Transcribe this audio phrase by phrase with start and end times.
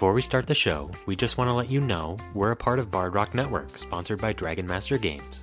[0.00, 2.78] Before we start the show, we just want to let you know we're a part
[2.78, 5.42] of Bard Rock Network, sponsored by Dragon Master Games.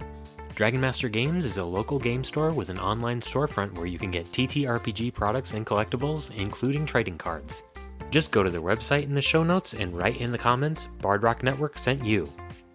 [0.55, 4.09] Dragon Master Games is a local game store with an online storefront where you can
[4.09, 7.62] get TTRPG products and collectibles, including trading cards.
[8.09, 11.21] Just go to their website in the show notes and write in the comments Bard
[11.21, 12.28] Rock Network sent you.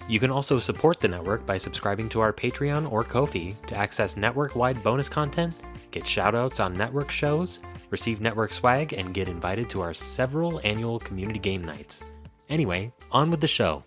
[0.09, 4.17] You can also support the network by subscribing to our Patreon or Ko-fi to access
[4.17, 5.53] network-wide bonus content,
[5.91, 7.59] get shoutouts on network shows,
[7.93, 12.03] receive network swag, and get invited to our several annual community game nights.
[12.49, 13.85] Anyway, on with the show.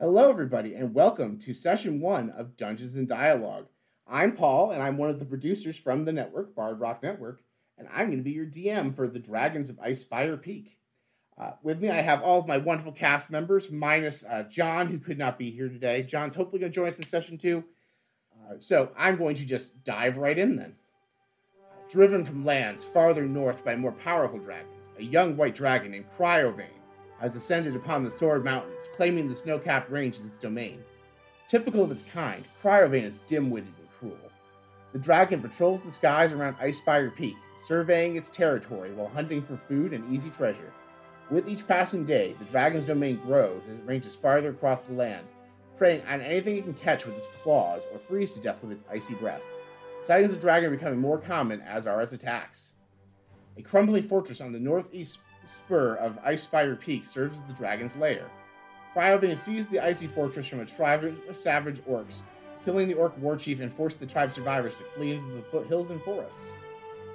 [0.00, 3.66] Hello, everybody, and welcome to session one of Dungeons and Dialogue.
[4.06, 7.40] I'm Paul, and I'm one of the producers from the network, Bard Rock Network,
[7.78, 10.78] and I'm going to be your DM for the Dragons of Icespire Peak.
[11.36, 14.98] Uh, with me, I have all of my wonderful cast members, minus uh, John, who
[14.98, 16.02] could not be here today.
[16.02, 17.64] John's hopefully going to join us in session two.
[18.32, 20.76] Uh, so I'm going to just dive right in then.
[21.94, 26.82] Driven from lands farther north by more powerful dragons, a young white dragon named Cryovane
[27.20, 30.82] has ascended upon the Sword Mountains, claiming the snow capped range as its domain.
[31.46, 34.32] Typical of its kind, Cryovane is dim witted and cruel.
[34.92, 39.92] The dragon patrols the skies around Icespire Peak, surveying its territory while hunting for food
[39.92, 40.72] and easy treasure.
[41.30, 45.28] With each passing day, the dragon's domain grows as it ranges farther across the land,
[45.78, 48.84] preying on anything it can catch with its claws or freeze to death with its
[48.90, 49.42] icy breath.
[50.06, 52.74] Sightings of the dragon are becoming more common, as are its attacks.
[53.56, 58.26] A crumbling fortress on the northeast spur of Icespire Peak serves as the dragon's lair.
[58.94, 62.22] Cryovane seized the icy fortress from a tribe of savage orcs,
[62.66, 65.90] killing the orc war chief and forced the tribe's survivors to flee into the foothills
[65.90, 66.56] and forests.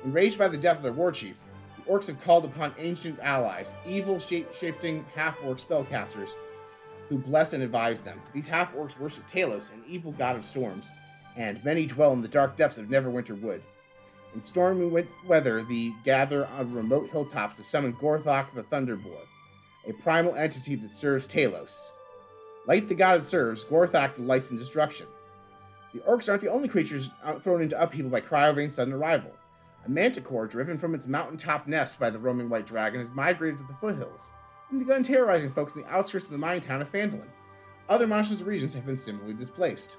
[0.04, 1.36] Enraged by the death of their war chief,
[1.78, 6.30] the orcs have called upon ancient allies, evil shape-shifting half-orc spellcasters,
[7.08, 8.20] who bless and advise them.
[8.34, 10.92] These half-orcs worship Talos, an evil god of storms,
[11.36, 13.62] and many dwell in the dark depths of Neverwinter Wood.
[14.36, 19.26] In stormy weather, they gather on remote hilltops to summon Gorthok the Thunderboar,
[19.88, 21.92] a primal entity that serves Talos.
[22.68, 25.08] Like the god it serves, Gorthok delights in destruction.
[25.94, 29.32] The orcs aren't the only creatures uh, thrown into upheaval by Cryovane's sudden arrival.
[29.86, 33.66] A manticore, driven from its mountaintop nest by the roaming white dragon, has migrated to
[33.66, 34.32] the foothills
[34.70, 37.30] and begun terrorizing folks in the outskirts of the mining town of Phandalin.
[37.88, 39.98] Other monstrous regions have been similarly displaced.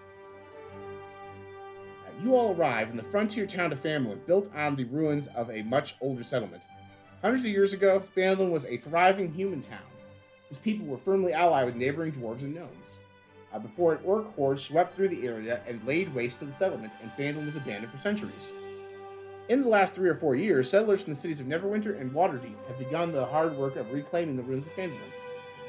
[2.23, 5.63] You all arrive in the frontier town of Phandalin, built on the ruins of a
[5.63, 6.63] much older settlement.
[7.23, 9.79] Hundreds of years ago, Phandalin was a thriving human town,
[10.49, 13.01] whose people were firmly allied with neighboring dwarves and gnomes.
[13.53, 16.93] Uh, before an orc horde swept through the area and laid waste to the settlement,
[17.03, 18.53] and Phandalin was abandoned for centuries.
[19.49, 22.67] In the last three or four years, settlers from the cities of Neverwinter and Waterdeep
[22.69, 24.99] have begun the hard work of reclaiming the ruins of Phandalin.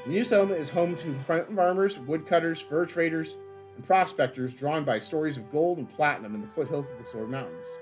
[0.04, 3.38] The new settlement is home to farmers, woodcutters, fur traders,
[3.76, 7.30] and prospectors drawn by stories of gold and platinum in the foothills of the Sword
[7.30, 7.78] Mountains.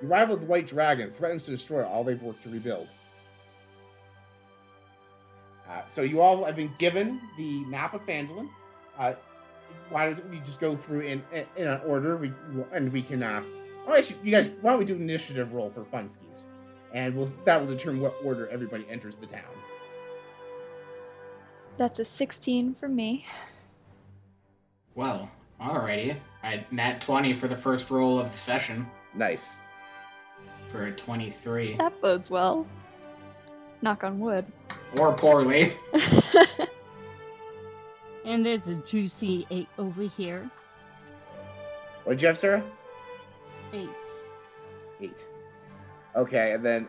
[0.00, 2.88] The arrival of the White Dragon threatens to destroy all they've worked to rebuild.
[5.68, 8.48] Uh, so you all have been given the map of Phandalin.
[8.98, 9.14] Uh,
[9.90, 12.16] why don't we just go through in, in, in an order?
[12.16, 12.32] We
[12.72, 13.22] and we can.
[13.22, 13.42] Uh,
[13.86, 16.46] oh, you guys, why don't we do initiative roll for Funskis,
[16.92, 19.42] and we'll that will determine what order everybody enters the town.
[21.76, 23.24] That's a 16 for me.
[24.94, 26.16] Well, alrighty.
[26.42, 29.60] I nat 20 for the first roll of the session Nice.
[30.68, 31.76] for a 23.
[31.76, 32.66] That bodes well.
[33.82, 34.46] Knock on wood.
[34.98, 35.72] Or poorly.
[38.26, 40.50] And there's a juicy eight over here.
[42.04, 42.62] What did you have, Sarah?
[43.74, 43.88] Eight.
[45.02, 45.28] Eight.
[46.16, 46.88] Okay, and then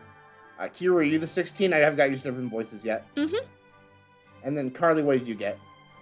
[0.58, 1.74] uh, Kyra, are you the sixteen?
[1.74, 3.06] I haven't got used to different voices yet.
[3.16, 3.34] Mhm.
[4.44, 5.58] And then Carly, what did you get?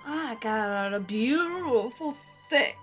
[0.06, 2.76] I got a beautiful six.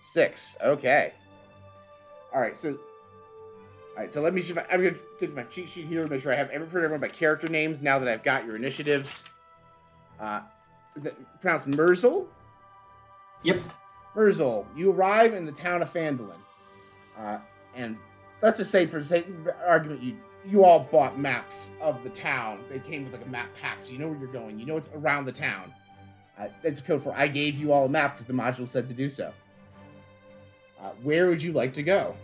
[0.00, 0.56] Six.
[0.62, 1.12] Okay.
[2.34, 2.56] All right.
[2.56, 2.78] So, all
[3.96, 4.12] right.
[4.12, 4.42] So let me.
[4.42, 6.04] see I- I'm gonna get to my cheat sheet here.
[6.04, 7.80] To make sure I have every heard everyone by character names.
[7.80, 9.24] Now that I've got your initiatives.
[10.20, 10.40] Uh,
[10.96, 12.26] is it pronounced Murzol?
[13.42, 13.62] Yep.
[14.14, 16.38] Murzol, you arrive in the town of Phandalin,
[17.18, 17.38] uh,
[17.74, 17.96] and
[18.42, 20.16] let's just say, for the sake the argument, you
[20.46, 22.60] you all bought maps of the town.
[22.70, 24.58] They came with like a map pack, so you know where you're going.
[24.58, 25.72] You know it's around the town.
[26.38, 28.94] Uh, that's code for I gave you all a map because the module said to
[28.94, 29.32] do so.
[30.80, 32.14] Uh, where would you like to go?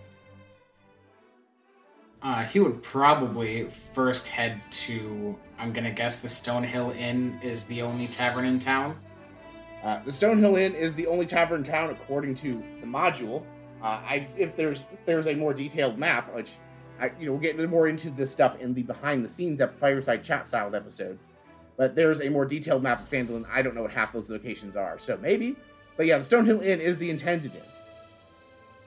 [2.23, 7.81] Uh, he would probably first head to, I'm gonna guess the Stonehill Inn is the
[7.81, 8.99] only tavern in town.
[9.83, 13.43] Uh, the Stonehill Inn is the only tavern in town according to the module.
[13.83, 16.57] Uh, I if there's if there's a more detailed map, which
[17.01, 19.79] I you know we'll get more into this stuff in the behind the scenes at
[19.79, 21.29] fireside chat styled episodes.
[21.77, 23.47] But there's a more detailed map of Phandalin.
[23.51, 25.57] I don't know what half those locations are, so maybe.
[25.97, 27.63] But yeah, the Stonehill Inn is the intended inn.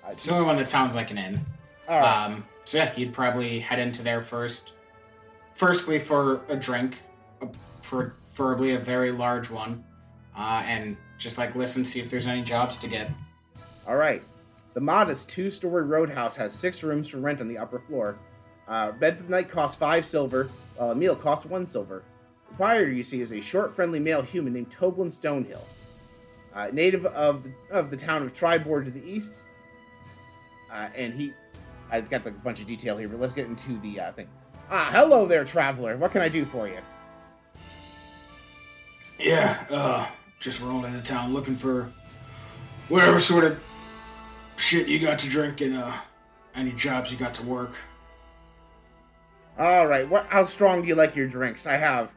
[0.05, 1.45] Uh, It's the only one that sounds like an inn.
[1.87, 2.25] all right.
[2.25, 4.73] Um, so yeah, you'd probably head into there first.
[5.55, 7.01] Firstly, for a drink,
[7.81, 9.83] preferably a very large one,
[10.37, 13.11] uh, and just like listen, see if there's any jobs to get.
[13.87, 14.23] All right.
[14.73, 18.17] The modest two-story roadhouse has six rooms for rent on the upper floor.
[18.67, 22.03] Uh, bed for the night costs five silver, while a meal costs one silver.
[22.47, 25.61] The proprietor, you see, is a short, friendly male human named Toblin Stonehill,
[26.55, 29.41] uh, native of the, of the town of Triboar to the east.
[30.71, 31.33] Uh, and he,
[31.91, 34.27] I've got a bunch of detail here, but let's get into the uh, thing.
[34.71, 35.97] Ah, hello there, traveler.
[35.97, 36.79] What can I do for you?
[39.19, 40.07] Yeah, uh,
[40.39, 41.91] just rolling into town looking for
[42.89, 43.59] whatever sort of
[44.73, 45.93] shit you got to drink and uh,
[46.55, 47.75] any jobs you got to work.
[49.59, 50.09] All right.
[50.09, 50.25] What?
[50.29, 51.67] How strong do you like your drinks?
[51.67, 52.09] I have,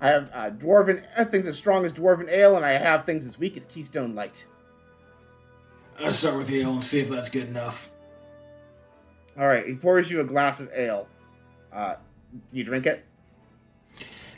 [0.00, 3.26] I have uh, dwarven uh, things as strong as dwarven ale, and I have things
[3.26, 4.46] as weak as Keystone Light.
[6.00, 7.90] Let's start with the ale and see if that's good enough.
[9.38, 9.66] All right.
[9.66, 11.08] He pours you a glass of ale.
[11.70, 11.96] Uh,
[12.52, 13.04] you drink it?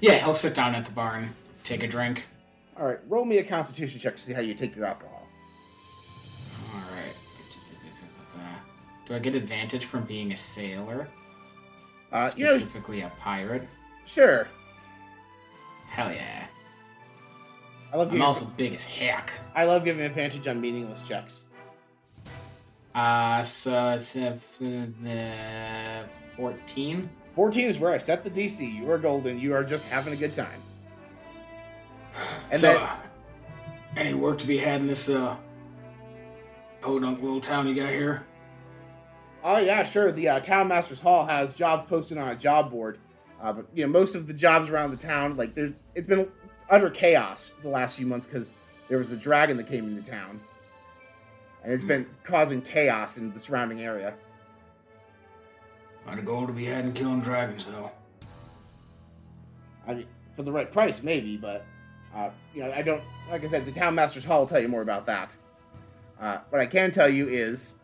[0.00, 1.30] Yeah, he'll sit down at the bar and
[1.62, 2.26] take a drink.
[2.76, 2.98] All right.
[3.08, 5.09] Roll me a Constitution check to see how you take your alcohol.
[9.10, 11.08] Do I get advantage from being a sailor?
[12.12, 13.66] Uh, you know, Specifically a pirate?
[14.06, 14.46] sure.
[15.88, 16.46] Hell yeah.
[17.92, 19.32] I love I'm also big as heck.
[19.56, 21.46] I love giving advantage on meaningless checks.
[22.94, 24.36] Uh, so it's uh,
[25.04, 27.10] uh, 14.
[27.34, 28.72] Fourteen is where I set the DC.
[28.72, 29.40] You are golden.
[29.40, 30.62] You are just having a good time.
[32.52, 32.90] And so, uh,
[33.96, 35.36] any work to be had in this, uh,
[36.80, 38.24] podunk little town you got here?
[39.42, 40.12] Oh yeah, sure.
[40.12, 42.98] The uh, town master's hall has jobs posted on a job board,
[43.42, 46.28] uh, but you know most of the jobs around the town, like there's, it's been
[46.68, 48.54] utter chaos the last few months because
[48.88, 50.40] there was a dragon that came into town,
[51.64, 54.14] and it's been causing chaos in the surrounding area.
[56.06, 57.90] Lot a goal to be had in killing dragons, though.
[59.86, 61.64] I mean, for the right price, maybe, but
[62.14, 63.02] uh, you know, I don't.
[63.30, 65.36] Like I said, the town master's hall will tell you more about that.
[66.20, 67.76] Uh, what I can tell you is,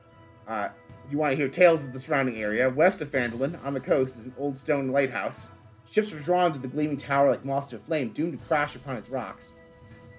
[0.49, 0.69] uh,
[1.07, 3.81] if you want to hear tales of the surrounding area, west of Phandalin, on the
[3.81, 5.53] coast, is an old stone lighthouse.
[5.89, 8.75] Ships were drawn to the gleaming tower like moths to a flame, doomed to crash
[8.75, 9.55] upon its rocks.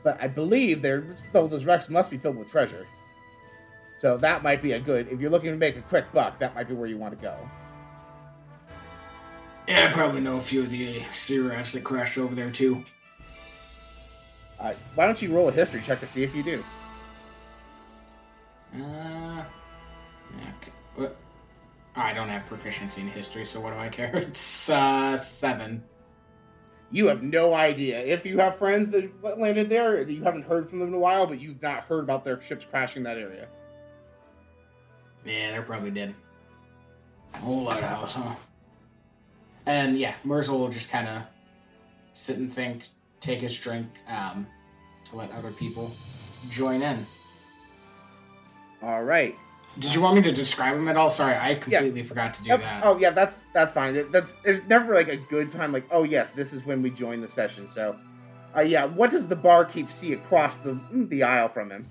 [0.01, 1.03] But I believe there,
[1.33, 2.87] though those wrecks must be filled with treasure.
[3.97, 5.09] So that might be a good.
[5.09, 7.21] If you're looking to make a quick buck, that might be where you want to
[7.21, 7.35] go.
[9.67, 12.85] Yeah, I probably know a few of the sea rats that crashed over there, too.
[14.57, 16.63] Uh, why don't you roll a history check to see if you do?
[18.73, 19.43] Uh,
[20.61, 20.71] okay.
[20.97, 21.15] What?
[21.95, 24.11] I don't have proficiency in history, so what do I care?
[24.15, 25.83] It's, uh, seven.
[26.91, 27.99] You have no idea.
[27.99, 30.99] If you have friends that landed there, that you haven't heard from them in a
[30.99, 33.47] while, but you've not heard about their ships crashing that area.
[35.25, 36.15] Yeah, they're probably dead.
[37.33, 38.35] Whole lighthouse, huh?
[39.65, 41.23] And yeah, Murzol will just kind of
[42.13, 42.87] sit and think,
[43.19, 44.47] take his drink, um,
[45.09, 45.93] to let other people
[46.49, 47.05] join in.
[48.81, 49.35] All right.
[49.79, 51.11] Did you want me to describe him at all?
[51.11, 52.83] Sorry, I completely forgot to do that.
[52.83, 54.11] Oh yeah, that's that's fine.
[54.11, 57.21] That's there's never like a good time like oh yes, this is when we join
[57.21, 57.67] the session.
[57.67, 57.95] So,
[58.55, 61.87] uh, yeah, what does the barkeep see across the mm, the aisle from him?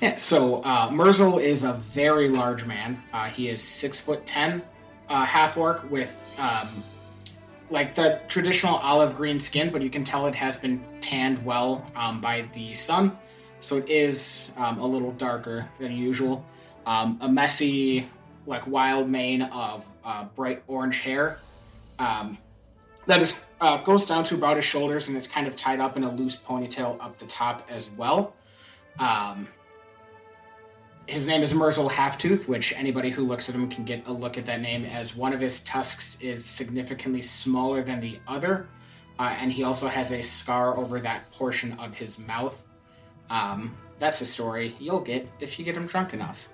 [0.00, 3.02] Yeah, so uh, Murzol is a very large man.
[3.12, 4.62] Uh, he is six foot ten,
[5.08, 6.82] uh, half orc with um,
[7.70, 11.90] like the traditional olive green skin, but you can tell it has been tanned well
[11.94, 13.16] um, by the sun,
[13.60, 16.44] so it is um, a little darker than usual.
[16.86, 18.08] Um, a messy,
[18.46, 21.38] like wild mane of uh, bright orange hair
[22.00, 22.38] um,
[23.06, 25.96] that is uh, goes down to about his shoulders, and it's kind of tied up
[25.96, 28.34] in a loose ponytail up the top as well.
[28.98, 29.48] Um,
[31.06, 34.38] his name is Murzol Halftooth, which anybody who looks at him can get a look
[34.38, 38.66] at that name as one of his tusks is significantly smaller than the other,
[39.18, 42.66] uh, and he also has a scar over that portion of his mouth.
[43.28, 46.48] Um, that's a story you'll get if you get him drunk enough.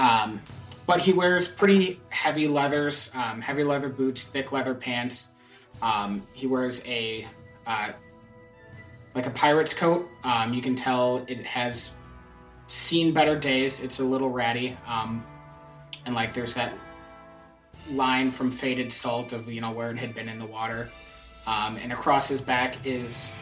[0.00, 0.40] Um,
[0.86, 5.28] but he wears pretty heavy leathers, um, heavy leather boots, thick leather pants.
[5.82, 7.26] Um, he wears a
[7.66, 7.92] uh,
[9.14, 10.08] like a pirate's coat.
[10.24, 11.92] Um, you can tell it has
[12.66, 13.80] seen better days.
[13.80, 15.24] It's a little ratty, um,
[16.06, 16.72] and like there's that
[17.90, 20.90] line from Faded Salt of you know where it had been in the water.
[21.46, 23.34] Um, and across his back is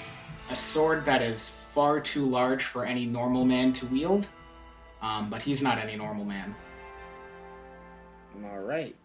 [0.51, 4.27] a sword that is far too large for any normal man to wield.
[5.01, 6.55] Um, but he's not any normal man.
[8.45, 8.97] All right.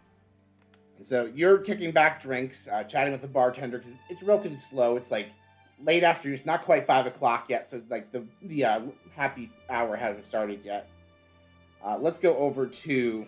[1.02, 3.80] So you're kicking back drinks, uh, chatting with the bartender.
[3.80, 4.96] 'cause it's relatively slow.
[4.96, 5.28] It's like
[5.84, 6.38] late afternoon.
[6.38, 8.82] It's not quite five o'clock yet, so it's like the the uh,
[9.16, 10.88] happy hour hasn't started yet.
[11.84, 13.26] Uh, let's go over to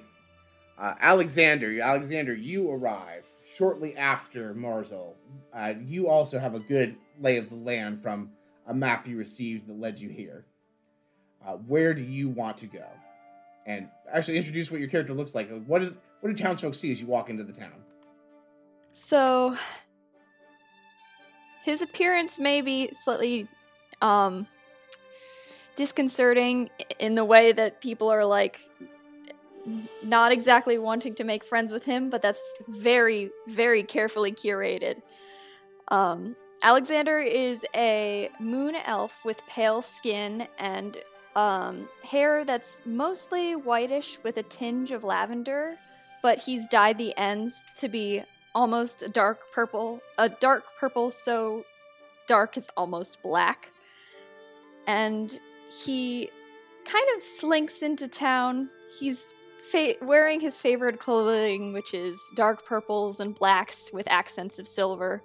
[0.77, 1.81] uh, Alexander.
[1.81, 5.13] Alexander, you arrive shortly after Murzol.
[5.53, 8.31] Uh, you also have a good lay of the land from
[8.67, 10.45] a map you received that led you here.
[11.45, 12.85] Uh, where do you want to go?
[13.65, 15.49] And actually, introduce what your character looks like.
[15.65, 17.73] What is what do townsfolk see as you walk into the town?
[18.91, 19.55] So
[21.63, 23.47] his appearance may be slightly
[24.01, 24.47] um
[25.75, 28.59] disconcerting in the way that people are like
[30.03, 35.01] not exactly wanting to make friends with him, but that's very very carefully curated.
[35.89, 40.97] Um Alexander is a moon elf with pale skin and
[41.35, 45.77] um, hair that's mostly whitish with a tinge of lavender,
[46.21, 48.23] but he's dyed the ends to be
[48.53, 51.65] almost a dark purple, a dark purple so
[52.25, 53.71] dark it's almost black.
[54.87, 55.39] And
[55.83, 56.29] he
[56.85, 58.69] kind of slinks into town.
[58.99, 59.33] He's
[59.71, 65.21] fa- wearing his favorite clothing, which is dark purples and blacks with accents of silver.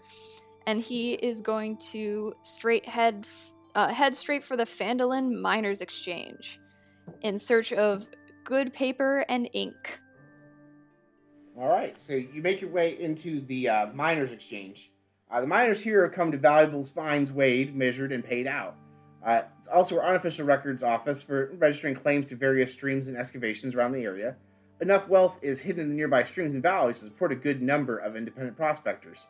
[0.66, 5.80] And he is going to straight head f- uh, head straight for the Phandalin Miners
[5.80, 6.58] Exchange
[7.22, 8.08] in search of
[8.44, 10.00] good paper and ink.
[11.58, 14.90] All right, so you make your way into the uh, miners' exchange.
[15.30, 18.76] Uh, the miners here have come to valuables fines weighed, measured, and paid out.
[19.24, 23.74] Uh, it's also our unofficial records office for registering claims to various streams and excavations
[23.74, 24.34] around the area.
[24.80, 27.98] Enough wealth is hidden in the nearby streams and valleys to support a good number
[27.98, 29.28] of independent prospectors.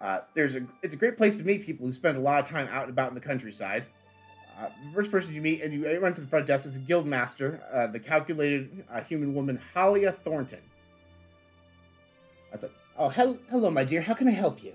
[0.00, 2.48] Uh, there's a, it's a great place to meet people who spend a lot of
[2.48, 3.86] time out and about in the countryside.
[4.58, 6.80] Uh, the first person you meet, and you run to the front desk, is a
[6.80, 10.60] guild master, uh, the calculated uh, human woman Halia Thornton.
[12.52, 14.00] I said, "Oh, hel- hello, my dear.
[14.00, 14.74] How can I help you?"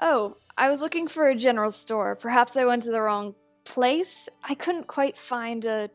[0.00, 2.16] Oh, I was looking for a general store.
[2.16, 4.28] Perhaps I went to the wrong place.
[4.42, 5.88] I couldn't quite find a.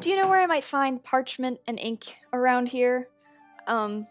[0.00, 3.06] Do you know where I might find parchment and ink around here?
[3.66, 4.06] Um,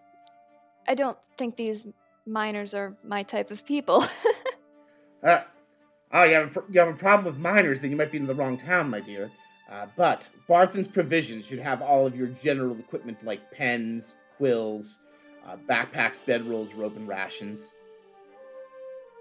[0.87, 1.91] I don't think these
[2.25, 4.03] miners are my type of people.
[5.23, 5.43] Uh,
[6.13, 8.17] oh, you have, a, pr- you have a problem with miners, then you might be
[8.17, 9.29] in the wrong town, my dear.
[9.71, 15.01] Uh, but Barthen's Provisions should have all of your general equipment like pens, quills,
[15.47, 17.71] uh, backpacks, bedrolls, rope, and rations.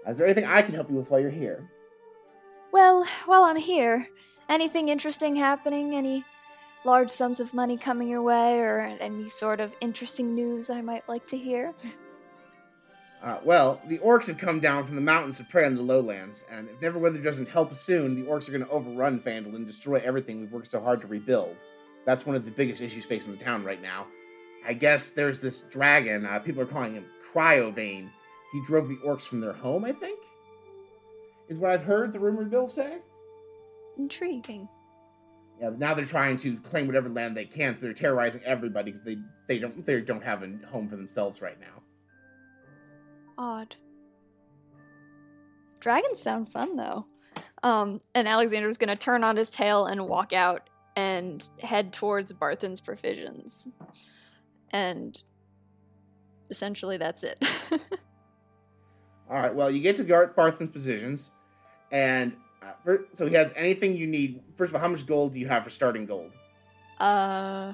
[0.07, 1.69] Is there anything I can help you with while you're here?
[2.71, 4.07] well, while I'm here,
[4.49, 5.93] anything interesting happening?
[5.93, 6.23] Any
[6.83, 11.07] large sums of money coming your way, or any sort of interesting news I might
[11.07, 11.75] like to hear?
[13.23, 16.43] Uh, well, the orcs have come down from the mountains to prey on the lowlands,
[16.49, 20.01] and if Neverwinter doesn't help soon, the orcs are going to overrun Fandle and destroy
[20.03, 21.55] everything we've worked so hard to rebuild.
[22.03, 24.07] That's one of the biggest issues facing the town right now.
[24.65, 28.09] I guess there's this dragon, uh, people are calling him Cryovane.
[28.51, 30.19] He drove the orcs from their home, I think?
[31.47, 32.97] Is what I've heard the rumored bill say?
[33.97, 34.67] Intriguing.
[35.59, 38.91] Yeah, but now they're trying to claim whatever land they can, so they're terrorizing everybody
[38.91, 41.83] because they, they don't they don't have a home for themselves right now.
[43.37, 43.75] Odd.
[45.79, 47.05] Dragons sound fun though.
[47.63, 52.81] Um, and Alexander's gonna turn on his tail and walk out and head towards Barthen's
[52.81, 53.67] provisions.
[54.71, 55.19] And
[56.49, 57.39] essentially that's it.
[59.29, 59.53] All right.
[59.53, 61.31] Well, you get to Garth Barthen's positions,
[61.91, 64.41] and uh, for, so he has anything you need.
[64.57, 66.31] First of all, how much gold do you have for starting gold?
[66.99, 67.73] uh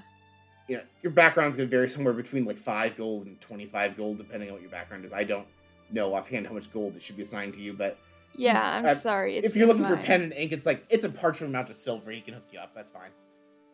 [0.68, 4.18] You know, your background's going to vary somewhere between like five gold and twenty-five gold,
[4.18, 5.14] depending on what your background is.
[5.14, 5.48] I don't
[5.92, 7.98] know offhand how much gold it should be assigned to you, but
[8.36, 9.38] yeah, I'm Uh, sorry.
[9.38, 11.70] It's if you're in looking for pen and ink, it's like it's a parchment amount
[11.70, 12.12] of silver.
[12.12, 12.72] He can hook you up.
[12.76, 13.12] That's fine.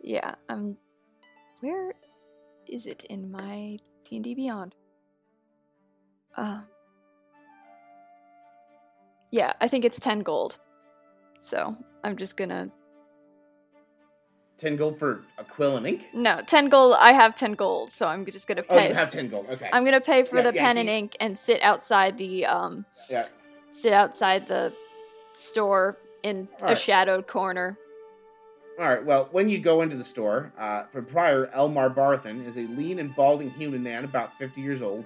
[0.02, 0.78] Yeah, I'm
[1.62, 1.94] where
[2.68, 4.76] is it in my D&D Beyond?
[6.36, 6.62] Uh
[9.32, 10.60] Yeah, I think it's 10 gold.
[11.40, 12.70] So, I'm just gonna
[14.58, 16.08] Ten gold for a quill and ink.
[16.14, 16.96] No, 10 gold.
[17.00, 18.86] I have 10 gold, so I'm just going to pay.
[18.86, 19.48] Oh, you have ten gold.
[19.50, 19.70] Okay.
[19.74, 22.46] I'm going to pay for Yeah, the yeah, pen and ink and sit outside the
[22.46, 23.26] um Yeah.
[23.70, 24.72] sit outside the
[25.34, 26.78] store in a Alright.
[26.78, 27.78] shadowed corner.
[28.80, 29.04] All right.
[29.04, 33.16] Well, when you go into the store, uh, proprietor Elmar Barthen is a lean and
[33.16, 35.06] balding human man, about 50 years old.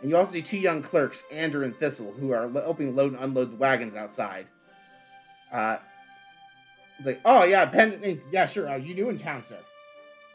[0.00, 3.22] And you also see two young clerks, Andrew and Thistle, who are helping load and
[3.22, 4.46] unload the wagons outside.
[5.52, 5.76] Uh,
[6.98, 8.20] it's like, oh yeah, Ben.
[8.30, 8.68] Yeah, sure.
[8.68, 9.58] Are you new in town, sir?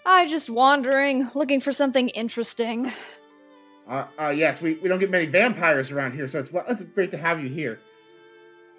[0.06, 2.92] I just wandering, looking for something interesting.
[3.90, 6.84] Uh, uh, yes, we, we don't get many vampires around here, so it's well, it's
[6.84, 7.80] great to have you here.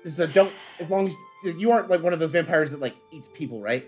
[0.05, 1.15] Just uh, don't, as long as
[1.57, 3.87] you aren't like one of those vampires that like eats people, right?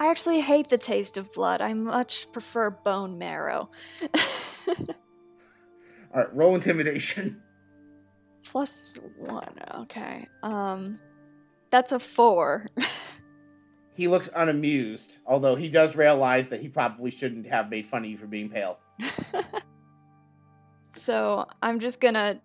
[0.00, 1.60] I actually hate the taste of blood.
[1.60, 3.70] I much prefer bone marrow.
[4.68, 4.76] All
[6.14, 7.40] right, roll intimidation.
[8.44, 9.48] Plus 1.
[9.80, 10.26] Okay.
[10.42, 10.98] Um
[11.70, 12.66] that's a 4.
[13.94, 18.10] He looks unamused, although he does realize that he probably shouldn't have made fun of
[18.10, 18.78] you for being pale.
[20.90, 22.40] So I'm just gonna.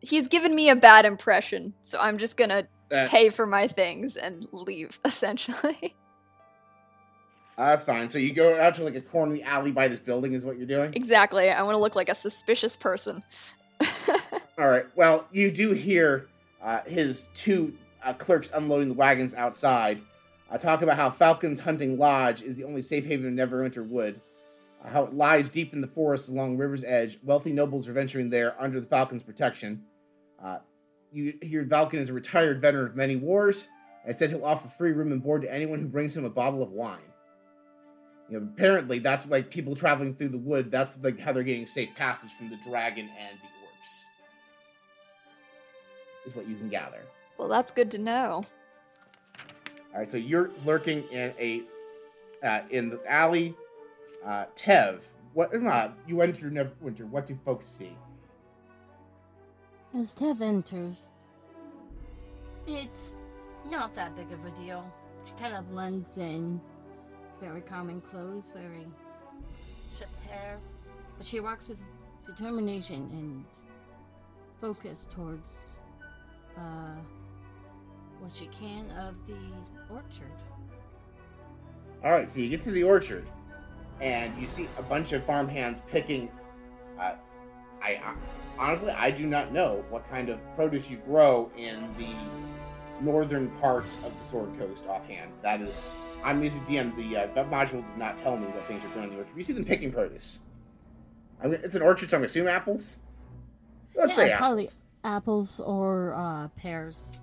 [0.00, 4.16] He's given me a bad impression, so I'm just gonna Uh, pay for my things
[4.16, 5.94] and leave, essentially.
[7.58, 8.08] uh, that's fine.
[8.08, 10.44] So you go out to like a corner of the alley by this building, is
[10.44, 10.94] what you're doing.
[10.94, 11.50] exactly.
[11.50, 13.22] I want to look like a suspicious person.
[14.58, 14.86] All right.
[14.94, 16.28] Well, you do hear
[16.62, 17.74] uh, his two
[18.04, 20.00] uh, clerks unloading the wagons outside.
[20.50, 24.20] Uh, talk about how Falcon's Hunting Lodge is the only safe haven in Neverwinter Wood.
[24.82, 27.18] Uh, how it lies deep in the forest along river's edge.
[27.22, 29.84] Wealthy nobles are venturing there under the Falcon's protection.
[30.42, 30.58] Uh,
[31.12, 33.66] you hear Falcon is a retired veteran of many wars,
[34.06, 36.62] and said he'll offer free room and board to anyone who brings him a bottle
[36.62, 36.98] of wine.
[38.30, 40.70] You know, apparently that's like people traveling through the wood.
[40.70, 44.04] That's like how they're getting safe passage from the dragon and the orcs.
[46.26, 47.02] Is what you can gather.
[47.38, 48.42] well, that's good to know.
[49.92, 51.62] All right, so you're lurking in a
[52.42, 53.54] uh, in the alley.
[54.24, 55.00] Uh, Tev,
[55.32, 55.54] what?
[55.54, 57.08] Uh, you enter Neverwinter.
[57.08, 57.96] What do folks see?
[59.94, 61.10] As Tev enters,
[62.66, 63.14] it's
[63.70, 64.84] not that big of a deal.
[65.24, 66.60] She kind of blends in.
[67.40, 68.86] Very common clothes, very
[69.96, 70.58] shipped hair.
[71.16, 71.80] But she walks with
[72.26, 73.44] determination and
[74.60, 75.78] focus towards
[76.56, 76.96] uh,
[78.18, 79.38] what she can of the
[79.90, 80.30] orchard.
[82.04, 83.26] All right, so you get to the orchard,
[84.00, 86.30] and you see a bunch of farmhands picking.
[86.98, 87.14] Uh,
[87.82, 88.14] I, I
[88.58, 92.08] honestly, I do not know what kind of produce you grow in the
[93.00, 95.30] northern parts of the Sword Coast offhand.
[95.42, 95.80] That is,
[96.24, 96.94] I'm music DM.
[96.96, 99.36] The uh, module does not tell me what things are grown in the orchard.
[99.36, 100.38] You see them picking produce.
[101.42, 102.96] I mean, it's an orchard, so I'm assuming apples.
[103.94, 104.38] Let's Yeah, say apples.
[104.40, 104.68] probably
[105.04, 107.20] apples or uh, pears.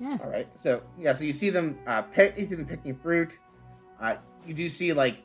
[0.00, 0.18] Yeah.
[0.22, 0.48] All right.
[0.54, 2.38] So yeah, so you see them uh, pick.
[2.38, 3.38] You see them picking fruit.
[4.00, 5.18] Uh, you do see like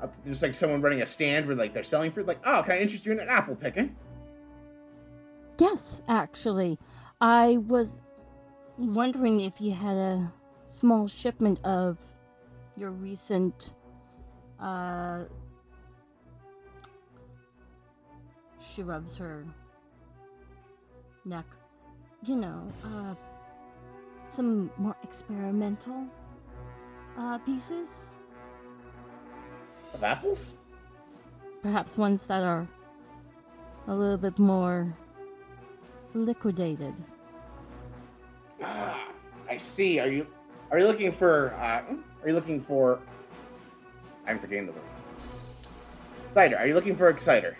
[0.00, 2.26] uh, there's like someone running a stand where like they're selling fruit.
[2.26, 3.94] Like, oh, can I interest you in an apple picking?
[5.58, 6.78] Yes, actually.
[7.20, 8.02] I was
[8.76, 10.32] wondering if you had a
[10.64, 11.98] small shipment of
[12.76, 13.72] your recent
[14.60, 15.24] uh
[18.60, 19.46] she rubs her
[21.24, 21.46] neck.
[22.24, 23.14] You know, uh
[24.28, 26.04] some more experimental
[27.18, 28.16] uh pieces.
[29.94, 30.56] Of apples?
[31.62, 32.68] Perhaps ones that are
[33.88, 34.94] a little bit more
[36.14, 36.94] liquidated.
[38.62, 39.08] Ah,
[39.48, 39.98] I see.
[40.00, 40.26] Are you
[40.70, 41.54] are you looking for?
[41.54, 43.00] Uh, are you looking for?
[44.26, 44.82] I'm forgetting the word.
[46.30, 46.58] Cider.
[46.58, 47.56] Are you looking for a cider?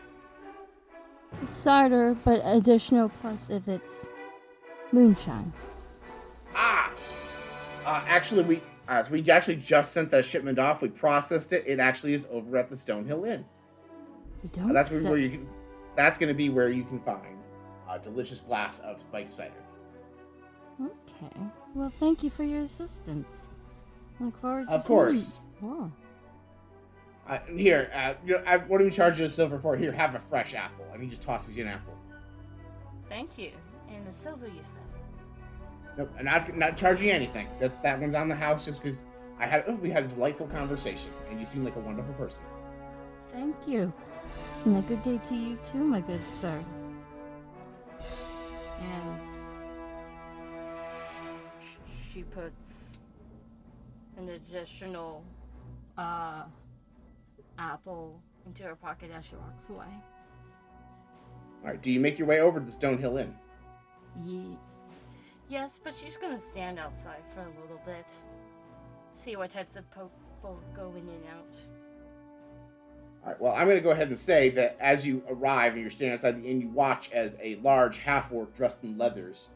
[1.44, 4.09] cider, but additional plus if it's
[4.92, 5.52] moonshine.
[6.58, 6.90] Ah,
[7.84, 10.80] uh, actually, we uh, so we actually just sent that shipment off.
[10.80, 11.64] We processed it.
[11.66, 13.44] It actually is over at the Stonehill Inn.
[14.42, 15.48] You Uh, don't that's where, say- where you can.
[15.96, 17.38] That's going to be where you can find
[17.90, 19.52] a delicious glass of spiked cider.
[20.80, 21.36] Okay.
[21.74, 23.48] Well, thank you for your assistance.
[24.20, 25.40] Look forward to Of seeing course.
[25.60, 25.90] more.
[27.28, 29.74] Uh, here, uh, you know, I, what do we charge you a silver for?
[29.76, 30.84] Here, have a fresh apple.
[30.92, 31.94] And he just tosses you an apple.
[33.08, 33.52] Thank you.
[33.90, 34.80] And the silver you said.
[35.96, 37.48] Nope, not not charging anything.
[37.59, 39.02] That's that one's on the house just because
[39.38, 42.44] I had oh, we had a delightful conversation, and you seem like a wonderful person.
[43.32, 43.92] Thank you.
[44.64, 46.62] And a good day to you too, my good sir.
[48.80, 49.20] And
[52.12, 52.98] she puts
[54.16, 55.22] an additional
[55.96, 56.44] uh,
[57.59, 59.87] apple into her pocket as she walks away.
[61.62, 63.35] All right, do you make your way over to the Stonehill Inn?
[64.24, 64.59] Ye-
[65.48, 68.12] yes, but she's gonna stand outside for a little bit.
[69.12, 71.56] See what types of people go in and out.
[73.26, 73.40] All right.
[73.40, 76.12] Well, I'm going to go ahead and say that as you arrive and you're standing
[76.12, 79.50] outside the inn, you watch as a large half orc dressed in leathers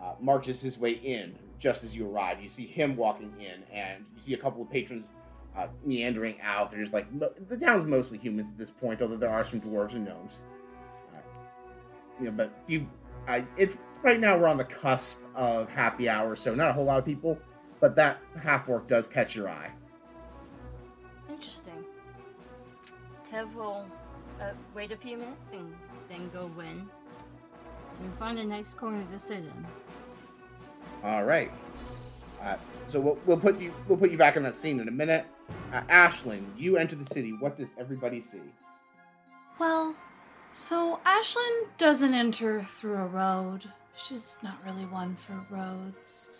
[0.00, 2.40] uh, marches his way in just as you arrive.
[2.40, 5.10] You see him walking in, and you see a couple of patrons
[5.56, 6.70] uh, meandering out.
[6.70, 10.04] There's like the town's mostly humans at this point, although there are some dwarves and
[10.04, 10.44] gnomes.
[11.14, 11.20] Uh,
[12.20, 12.86] you know, but you,
[13.26, 16.84] uh, it's right now we're on the cusp of happy hour, so not a whole
[16.84, 17.36] lot of people,
[17.80, 19.68] but that half orc does catch your eye.
[21.28, 21.84] Interesting.
[23.28, 23.84] Tev will
[24.40, 25.74] uh, wait a few minutes and
[26.08, 26.88] then go in
[28.00, 29.66] and find a nice corner to sit in.
[31.02, 31.50] All right.
[32.40, 34.92] Uh, so we'll, we'll put you we'll put you back in that scene in a
[34.92, 35.26] minute.
[35.72, 37.32] Uh, Aislin, you enter the city.
[37.32, 38.40] What does everybody see?
[39.58, 39.96] Well,
[40.52, 43.72] so Aislin doesn't enter through a road.
[43.96, 46.30] She's not really one for roads.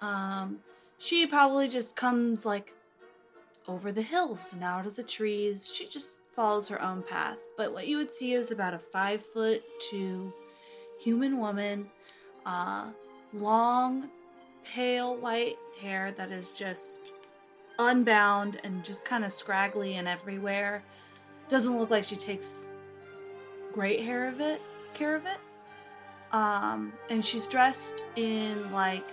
[0.00, 0.58] Um,
[0.98, 2.74] she probably just comes like
[3.68, 5.72] over the hills and out of the trees.
[5.72, 7.38] She just follows her own path.
[7.56, 10.32] But what you would see is about a five foot two
[10.98, 11.86] human woman,
[12.46, 12.86] uh,
[13.32, 14.08] long,
[14.64, 17.12] pale white hair that is just
[17.78, 20.82] unbound and just kind of scraggly and everywhere.
[21.48, 22.68] Doesn't look like she takes
[23.72, 24.60] great hair of it,
[24.94, 25.38] care of it.
[26.34, 29.06] Um, and she's dressed in like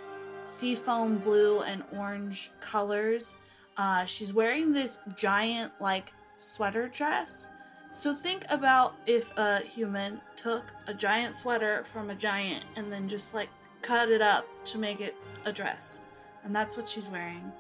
[0.48, 3.36] seafoam blue and orange colors.
[3.78, 7.50] Uh, she's wearing this giant like sweater dress.
[7.92, 13.08] So think about if a human took a giant sweater from a giant and then
[13.08, 13.50] just like
[13.84, 16.02] cut it up to make it a dress.
[16.44, 17.52] And that's what she's wearing.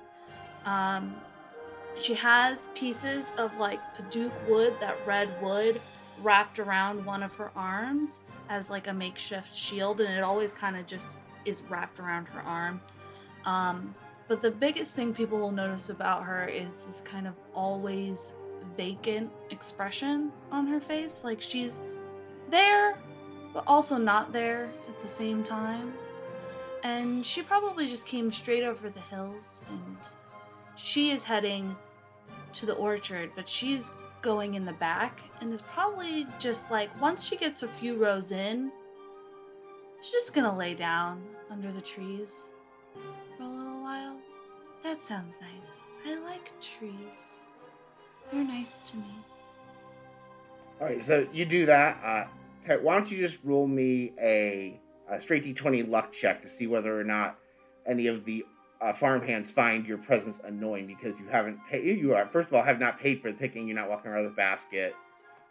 [0.65, 1.15] Um,
[1.99, 5.79] she has pieces of like Padauk wood, that red wood,
[6.23, 10.75] wrapped around one of her arms as like a makeshift shield, and it always kind
[10.77, 12.81] of just is wrapped around her arm.
[13.45, 13.95] Um,
[14.27, 18.33] but the biggest thing people will notice about her is this kind of always
[18.77, 21.23] vacant expression on her face.
[21.23, 21.81] Like she's
[22.49, 22.97] there,
[23.53, 25.93] but also not there at the same time.
[26.83, 29.97] And she probably just came straight over the hills and
[30.75, 31.75] she is heading
[32.53, 37.23] to the orchard, but she's going in the back and is probably just like once
[37.23, 38.71] she gets a few rows in,
[40.01, 42.51] she's just gonna lay down under the trees
[43.37, 44.17] for a little while.
[44.83, 45.83] That sounds nice.
[46.05, 47.41] I like trees.
[48.31, 49.13] They're nice to me.
[50.79, 51.99] All right, so you do that.
[52.03, 54.79] Uh, why don't you just roll me a,
[55.09, 57.37] a straight d20 luck check to see whether or not
[57.85, 58.45] any of the
[58.81, 61.99] uh, farmhands find your presence annoying because you haven't paid.
[61.99, 63.67] You are first of all have not paid for the picking.
[63.67, 64.95] You're not walking around with a basket.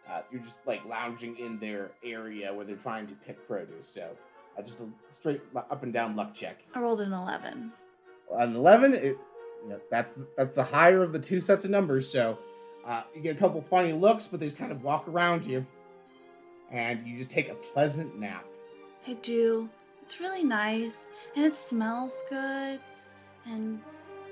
[0.09, 3.87] Uh, you're just like lounging in their area where they're trying to pick produce.
[3.87, 4.09] So
[4.57, 6.59] uh, just a straight up and down luck check.
[6.73, 7.71] I rolled an 11.
[8.37, 9.03] An eleven, it,
[9.63, 12.09] you know, that's that's the higher of the two sets of numbers.
[12.09, 12.37] So
[12.85, 15.65] uh, you get a couple funny looks, but they just kind of walk around you,
[16.71, 18.45] and you just take a pleasant nap.
[19.07, 19.69] I do.
[20.03, 22.79] It's really nice and it smells good.
[23.45, 23.81] And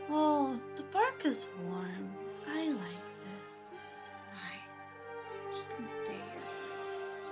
[0.09, 2.09] oh, the bark is warm.
[2.47, 3.05] I like
[3.41, 3.57] this.
[3.73, 5.03] This is nice.
[5.45, 6.41] I'm just gonna stay here.
[7.23, 7.31] for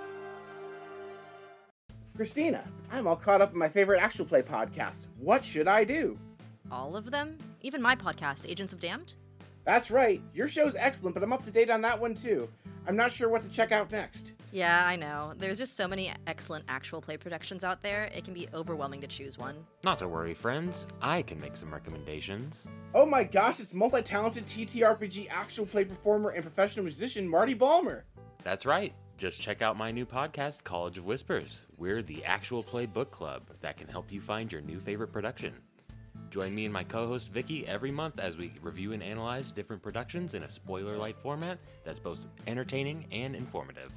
[2.16, 5.06] Christina, I'm all caught up in my favorite actual play podcast.
[5.18, 6.18] What should I do?
[6.70, 7.38] All of them?
[7.62, 9.14] Even my podcast, Agents of Damned?
[9.68, 10.22] That's right.
[10.32, 12.48] Your show's excellent, but I'm up to date on that one too.
[12.86, 14.32] I'm not sure what to check out next.
[14.50, 15.34] Yeah, I know.
[15.36, 19.06] There's just so many excellent actual play productions out there, it can be overwhelming to
[19.06, 19.56] choose one.
[19.84, 20.86] Not to worry, friends.
[21.02, 22.66] I can make some recommendations.
[22.94, 28.06] Oh my gosh, it's multi talented TTRPG actual play performer and professional musician Marty Balmer.
[28.42, 28.94] That's right.
[29.18, 31.66] Just check out my new podcast, College of Whispers.
[31.76, 35.52] We're the actual play book club that can help you find your new favorite production.
[36.30, 39.82] Join me and my co host Vicky every month as we review and analyze different
[39.82, 43.90] productions in a spoiler light format that's both entertaining and informative.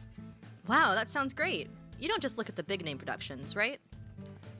[0.67, 1.69] Wow, that sounds great.
[1.99, 3.79] You don't just look at the big name productions, right?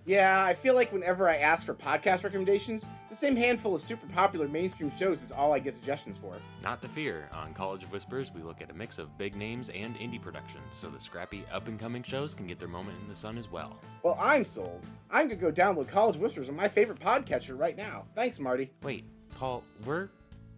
[0.05, 4.07] Yeah, I feel like whenever I ask for podcast recommendations, the same handful of super
[4.07, 6.37] popular mainstream shows is all I get suggestions for.
[6.63, 9.69] Not to fear, on College of Whispers, we look at a mix of big names
[9.69, 13.07] and indie productions, so the scrappy up and coming shows can get their moment in
[13.07, 13.77] the sun as well.
[14.01, 14.81] Well, I'm sold.
[15.11, 18.05] I'm gonna go download College Whispers on my favorite podcatcher right now.
[18.15, 18.71] Thanks, Marty.
[18.81, 19.05] Wait,
[19.37, 20.09] Paul, we're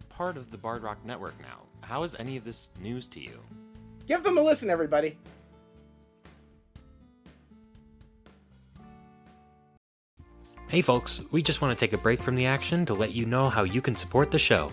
[0.08, 1.60] part of the Bard Rock Network now.
[1.82, 3.40] How is any of this news to you?
[4.06, 5.18] Give them a listen, everybody.
[10.74, 13.26] Hey folks, we just want to take a break from the action to let you
[13.26, 14.72] know how you can support the show.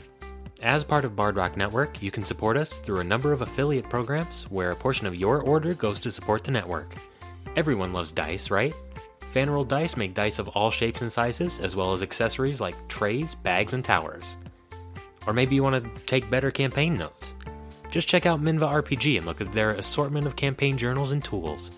[0.63, 3.87] As part of Bard Rock Network, you can support us through a number of affiliate
[3.87, 6.95] programs where a portion of your order goes to support the network.
[7.55, 8.73] Everyone loves dice, right?
[9.31, 13.35] Fanroll Dice make dice of all shapes and sizes, as well as accessories like trays,
[13.35, 14.37] bags, and towers.
[15.27, 17.35] Or maybe you want to take better campaign notes.
[17.91, 21.69] Just check out Minva RPG and look at their assortment of campaign journals and tools.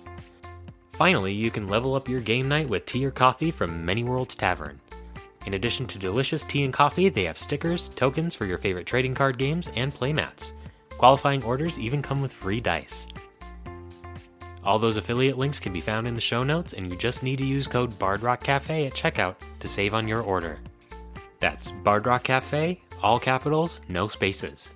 [0.94, 4.36] Finally, you can level up your game night with tea or coffee from Many Worlds
[4.36, 4.80] Tavern.
[5.46, 9.16] In addition to delicious tea and coffee, they have stickers, tokens for your favorite trading
[9.16, 10.54] card games, and playmats.
[10.92, 13.08] Qualifying orders even come with free dice.
[14.64, 17.40] All those affiliate links can be found in the show notes, and you just need
[17.40, 20.60] to use code BardRockCafe at checkout to save on your order.
[21.40, 24.74] That's Bardrock Cafe, all capitals, no spaces.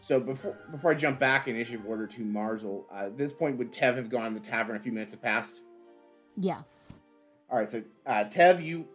[0.00, 3.58] So before before I jump back in issue order to Murzol, uh, at this point
[3.58, 4.76] would Tev have gone to the tavern?
[4.76, 5.62] A few minutes have passed.
[6.38, 7.00] Yes.
[7.50, 8.86] All right, so uh, Tev, you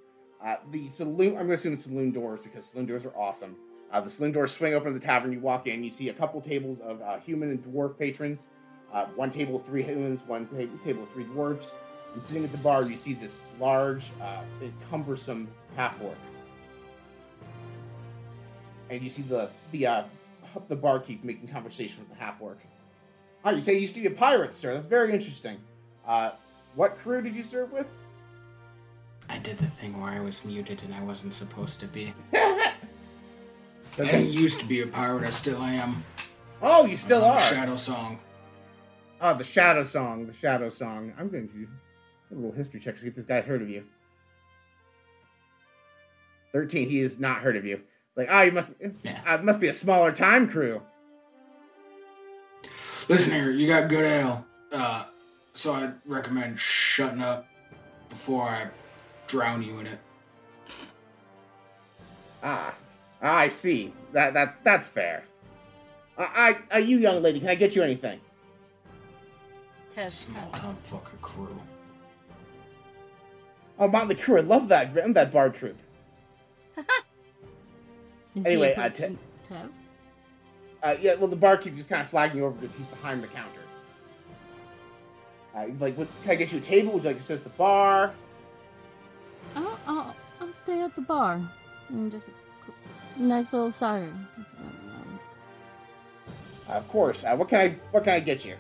[0.44, 1.30] uh, the saloon.
[1.30, 3.56] I'm going to assume the saloon doors because saloon doors are awesome.
[3.92, 5.32] Uh, the saloon doors swing open to the tavern.
[5.32, 5.84] You walk in.
[5.84, 8.48] You see a couple tables of uh, human and dwarf patrons.
[8.92, 11.74] Uh, one table three humans, one ta- table three dwarves.
[12.14, 14.42] And sitting at the bar, you see this large, uh,
[14.90, 16.18] cumbersome half orc.
[18.90, 20.04] And you see the the uh,
[20.68, 22.60] the barkeep making conversation with the half orc.
[23.44, 24.74] Ah, you say you used to be a pirate, sir.
[24.74, 25.58] That's very interesting.
[26.08, 26.32] Uh,
[26.76, 27.90] what crew did you serve with?
[29.30, 32.14] I did the thing where I was muted and I wasn't supposed to be.
[33.98, 34.18] Okay.
[34.18, 35.24] I used to be a pirate.
[35.24, 36.04] I still am.
[36.62, 37.40] Oh, you still are.
[37.40, 38.20] Shadow Song.
[39.22, 40.28] Oh, the Shadow Song.
[40.28, 41.14] The Shadow Song.
[41.18, 41.68] I'm going to do
[42.32, 43.86] a little history check to see if this guy's heard of you.
[46.52, 46.90] 13.
[46.90, 47.80] He has not heard of you.
[48.16, 48.72] Like, ah, you must,
[49.04, 49.22] Yeah.
[49.26, 50.82] uh, must be a smaller time crew.
[53.08, 54.46] Listen here, you got good ale.
[54.72, 55.06] Uh,
[55.54, 57.46] so I recommend shutting up
[58.10, 58.68] before I
[59.28, 60.00] drown you in it.
[62.42, 62.74] Ah,
[63.22, 63.94] I see.
[64.14, 65.24] That that that's fair.
[66.18, 68.20] I, I, uh, you young lady, can I get you anything?
[69.96, 71.58] Tev Small kind town fucking crew.
[73.78, 74.98] Oh, Motley Crue, I love that.
[75.04, 75.78] I'm that bar troop.
[78.36, 79.18] Is Anyway, he uh, Tev?
[80.84, 83.28] Uh, yeah, well, the barkeep just kind of flagging you over because he's behind the
[83.28, 83.62] counter.
[85.56, 86.92] Uh, he's like, what, "Can I get you a table?
[86.94, 88.14] Would you like to sit at the bar?"
[89.56, 91.42] I'll, I'll, I'll stay at the bar
[91.90, 92.30] and just
[93.18, 94.14] a nice little cider.
[94.38, 95.20] If you don't mind.
[96.70, 97.24] Uh, of course.
[97.24, 98.56] Uh, what can I what can I get you?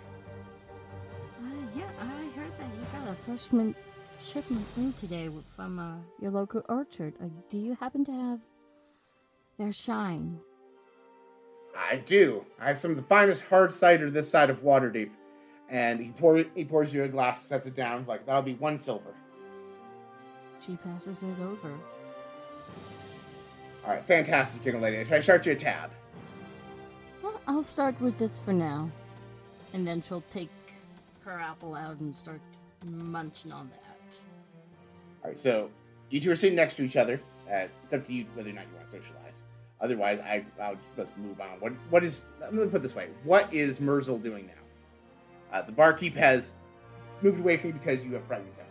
[1.43, 3.75] Uh, yeah, I heard that you got a freshman
[4.21, 7.13] shipment in today from uh, your local orchard.
[7.21, 8.39] Uh, do you happen to have
[9.57, 10.39] their shine?
[11.77, 12.45] I do.
[12.59, 15.09] I have some of the finest hard cider this side of Waterdeep.
[15.69, 18.05] And he pour he pours you a glass, sets it down.
[18.07, 19.13] Like that'll be one silver.
[20.65, 21.71] She passes it over.
[23.83, 25.03] All right, fantastic, young lady.
[25.03, 25.91] Should I start you a tab?
[27.21, 28.89] Well, I'll start with this for now.
[29.73, 30.49] And then she'll take
[31.23, 32.41] her apple out and start
[32.83, 34.17] munching on that.
[35.23, 35.69] All right, so
[36.09, 37.19] you two are sitting next to each other.
[37.51, 39.43] Uh, it's up to you whether or not you want to socialize.
[39.81, 41.59] Otherwise, I I'll just move on.
[41.59, 42.25] What what is?
[42.45, 43.09] I'm gonna put this way.
[43.23, 45.57] What is Murzol doing now?
[45.57, 46.55] Uh, the barkeep has
[47.21, 48.65] moved away from you because you have frightened him.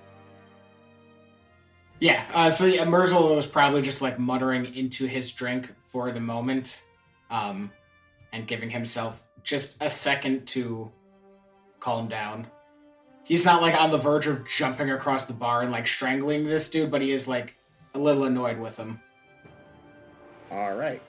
[2.01, 6.21] Yeah, uh, so yeah, Murzol was probably just like muttering into his drink for the
[6.21, 6.83] moment,
[7.31, 7.71] um,
[8.33, 10.91] and giving himself just a second to
[11.81, 12.47] calm down.
[13.25, 16.69] He's not like on the verge of jumping across the bar and like strangling this
[16.69, 17.57] dude, but he is like
[17.95, 19.01] a little annoyed with him.
[20.51, 21.03] All right.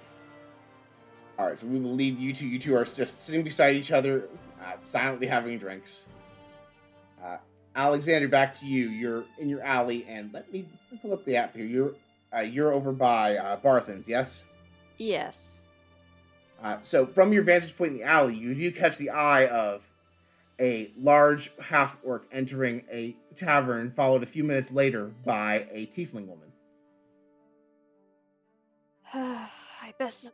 [1.37, 2.47] All right, so we will leave you two.
[2.47, 4.29] You two are just sitting beside each other,
[4.63, 6.07] uh, silently having drinks.
[7.21, 7.37] Uh,
[7.75, 8.87] Alexander, back to you.
[8.89, 10.65] You're in your alley, and let me
[11.01, 11.65] pull up the app here.
[11.65, 11.95] You're
[12.33, 14.45] uh, you're over by uh, Barthen's, yes?
[14.97, 15.67] Yes.
[16.63, 19.83] Uh, so from your vantage point in the alley, you do catch the eye of
[20.59, 26.27] a large half orc entering a tavern, followed a few minutes later by a tiefling
[26.27, 26.44] woman.
[29.13, 30.31] I best.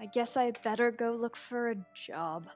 [0.00, 2.48] I guess I better go look for a job.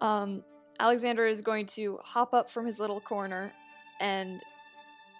[0.00, 0.44] Um,
[0.78, 3.52] Alexander is going to hop up from his little corner
[4.00, 4.42] and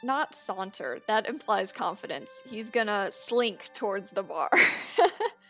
[0.03, 1.01] not saunter.
[1.07, 2.43] That implies confidence.
[2.49, 4.51] He's gonna slink towards the bar.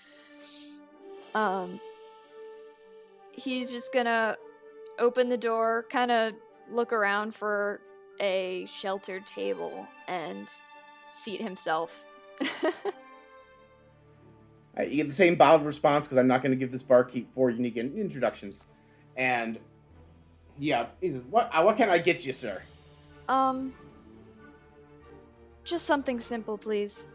[1.35, 1.81] um,
[3.33, 4.37] he's just gonna
[4.99, 6.33] open the door, kind of
[6.69, 7.81] look around for
[8.21, 10.49] a sheltered table, and
[11.13, 12.10] seat himself.
[14.79, 17.51] You get the same bottled response because I'm not going to give this barkeep four
[17.51, 18.67] unique in- introductions.
[19.17, 19.59] And
[20.59, 21.51] yeah, he says, "What?
[21.53, 22.63] Uh, what can I get you, sir?"
[23.29, 23.75] Um,
[25.65, 27.09] just something simple, please.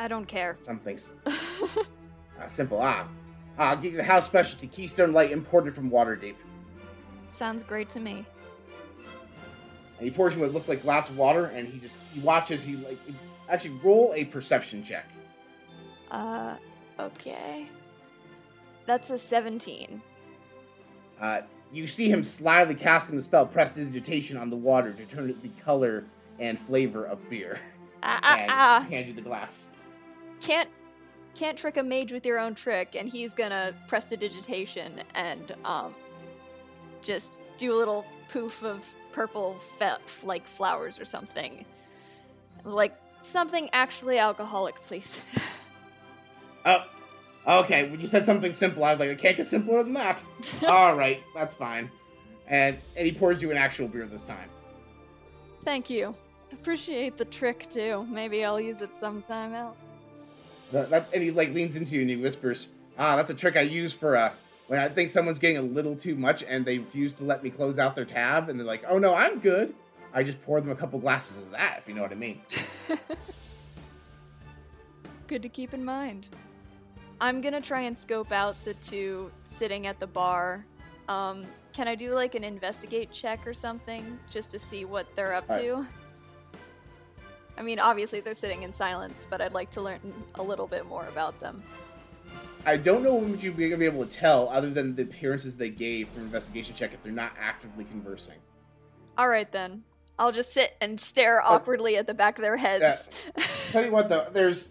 [0.00, 0.56] I don't care.
[0.60, 2.80] Something's uh, simple.
[2.82, 3.06] Ah,
[3.58, 6.34] I'll give you the house specialty Keystone Light imported from Waterdeep.
[7.22, 8.24] Sounds great to me.
[9.98, 12.64] And he pours you what looks like glass of water, and he just he watches.
[12.64, 12.98] He like
[13.48, 15.06] actually roll a perception check.
[16.10, 16.56] Uh,
[16.98, 17.66] okay.
[18.86, 20.00] That's a 17.
[21.20, 21.40] Uh,
[21.72, 25.50] you see him slyly casting the spell Prestidigitation on the water to turn it the
[25.62, 26.04] color
[26.38, 27.58] and flavor of beer,
[28.02, 28.86] Ah, ah, and ah.
[28.90, 29.70] hand you the glass.
[30.40, 30.68] Can't
[31.34, 35.94] can't trick a mage with your own trick, and he's gonna prestidigitation and um,
[37.02, 41.64] just do a little poof of purple fe- like flowers or something.
[42.64, 42.96] Like,
[43.26, 45.24] something actually alcoholic, please.
[46.66, 46.82] Oh,
[47.46, 47.90] okay.
[47.90, 50.24] When you said something simple, I was like, it can't get simpler than that.
[50.68, 51.90] All right, that's fine.
[52.48, 54.48] And and he pours you an actual beer this time.
[55.62, 56.14] Thank you.
[56.52, 58.06] Appreciate the trick too.
[58.08, 59.76] Maybe I'll use it sometime else.
[60.72, 63.56] That, that, and he like leans into you and he whispers, "Ah, that's a trick
[63.56, 64.32] I use for uh
[64.66, 67.50] when I think someone's getting a little too much and they refuse to let me
[67.50, 69.74] close out their tab, and they're like, oh no, I'm good.
[70.14, 72.40] I just pour them a couple glasses of that, if you know what I mean.
[75.26, 76.28] Good to keep in mind.
[77.20, 80.64] I'm gonna try and scope out the two sitting at the bar.
[81.08, 85.34] Um, can I do like an investigate check or something just to see what they're
[85.34, 85.64] up Alright.
[85.64, 85.86] to?
[87.58, 90.00] I mean, obviously they're sitting in silence, but I'd like to learn
[90.36, 91.62] a little bit more about them.
[92.66, 95.70] I don't know what you'd be be able to tell other than the appearances they
[95.70, 98.38] gave from investigation check if they're not actively conversing.
[99.18, 99.82] All right then.
[100.18, 103.10] I'll just sit and stare awkwardly at the back of their heads.
[103.70, 104.70] Tell you what, though, there's,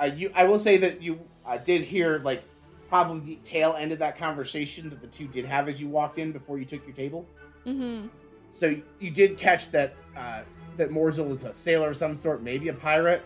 [0.00, 0.30] uh, you.
[0.34, 2.42] I will say that you uh, did hear like
[2.88, 6.18] probably the tail end of that conversation that the two did have as you walked
[6.18, 7.26] in before you took your table.
[7.66, 8.06] mm-hmm.
[8.50, 10.42] So you did catch that uh,
[10.78, 13.22] that Murzol is a sailor of some sort, maybe a pirate.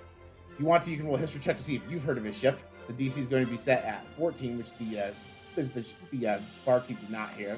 [0.52, 2.18] If you want to, you can roll a history check to see if you've heard
[2.18, 2.58] of his ship.
[2.88, 5.10] The DC is going to be set at 14, which the uh,
[5.54, 7.56] the, the, the uh, barkeep did not hear.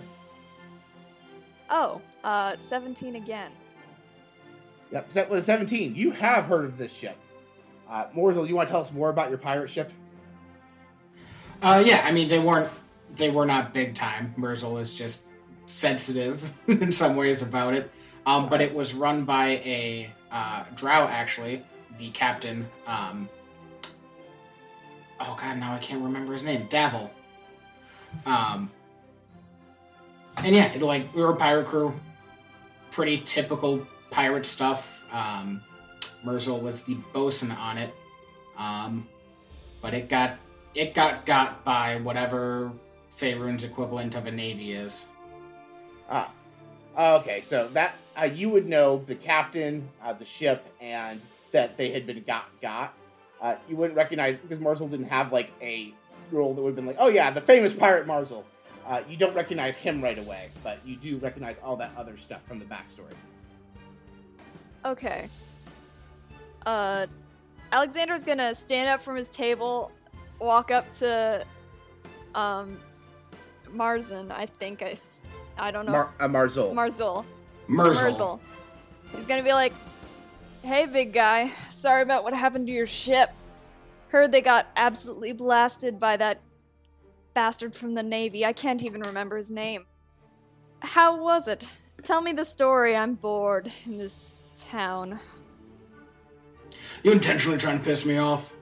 [1.71, 3.51] Oh, uh, 17 again.
[4.93, 5.95] Yep, set with a 17.
[5.95, 7.17] You have heard of this ship.
[7.89, 9.91] Uh, Murzol, you want to tell us more about your pirate ship?
[11.63, 12.71] Uh, yeah, I mean they weren't
[13.17, 14.35] they were not big time.
[14.39, 15.25] Murzol is just
[15.67, 17.91] sensitive in some ways about it.
[18.27, 21.65] Um, but it was run by a uh, drow actually,
[21.99, 22.69] the captain.
[22.87, 23.29] Um,
[25.21, 26.69] oh god, now I can't remember his name.
[26.69, 27.11] Davil.
[28.27, 28.71] Um,
[30.39, 31.99] and yeah, it, like we were a pirate crew,
[32.91, 35.05] pretty typical pirate stuff.
[35.13, 35.63] Um,
[36.25, 37.93] Murzol was the bosun on it,
[38.57, 39.09] um,
[39.81, 40.37] but it got
[40.75, 42.71] it got got by whatever
[43.11, 45.07] Faerun's equivalent of a navy is.
[46.09, 46.31] Ah,
[46.97, 47.41] okay.
[47.41, 51.21] So that uh, you would know the captain, uh, the ship, and
[51.51, 52.95] that they had been got got.
[53.41, 55.93] Uh, you wouldn't recognize because Murzol didn't have like a
[56.31, 58.45] role that would have been like, oh yeah, the famous pirate Murzol.
[58.87, 62.45] Uh, you don't recognize him right away, but you do recognize all that other stuff
[62.47, 63.15] from the backstory.
[64.85, 65.29] Okay.
[66.67, 67.07] Uh,
[67.73, 69.91] Alexander's gonna stand up from his table,
[70.39, 71.45] walk up to,
[72.35, 72.79] um,
[73.75, 74.31] Marzin.
[74.31, 74.95] I think I,
[75.59, 75.93] I don't know.
[75.93, 76.73] Mar- uh, Marzul.
[76.73, 77.25] Marzul.
[77.69, 78.13] Merzel.
[78.13, 78.41] Merzel.
[79.15, 79.73] He's gonna be like,
[80.63, 81.49] "Hey, big guy.
[81.49, 83.31] Sorry about what happened to your ship.
[84.09, 86.41] Heard they got absolutely blasted by that
[87.35, 88.45] bastard from the navy.
[88.45, 89.87] I can't even remember his name.
[90.83, 91.67] How was it?
[92.03, 92.95] Tell me the story.
[92.97, 95.19] I'm bored in this town.
[97.03, 98.55] You intentionally trying to piss me off?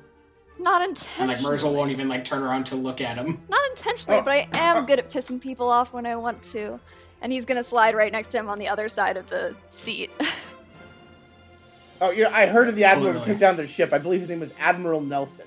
[0.59, 1.35] Not And intentionally.
[1.35, 3.41] like Murzol won't even like turn around to look at him.
[3.49, 4.23] Not intentionally, Oh.
[4.23, 6.79] but I am good at pissing people off when I want to.
[7.23, 10.11] And he's gonna slide right next to him on the other side of the seat.
[12.01, 13.33] oh, yeah, I heard of the admiral that Clearly.
[13.35, 13.93] took down their ship.
[13.93, 15.47] I believe his name was Admiral Nelson.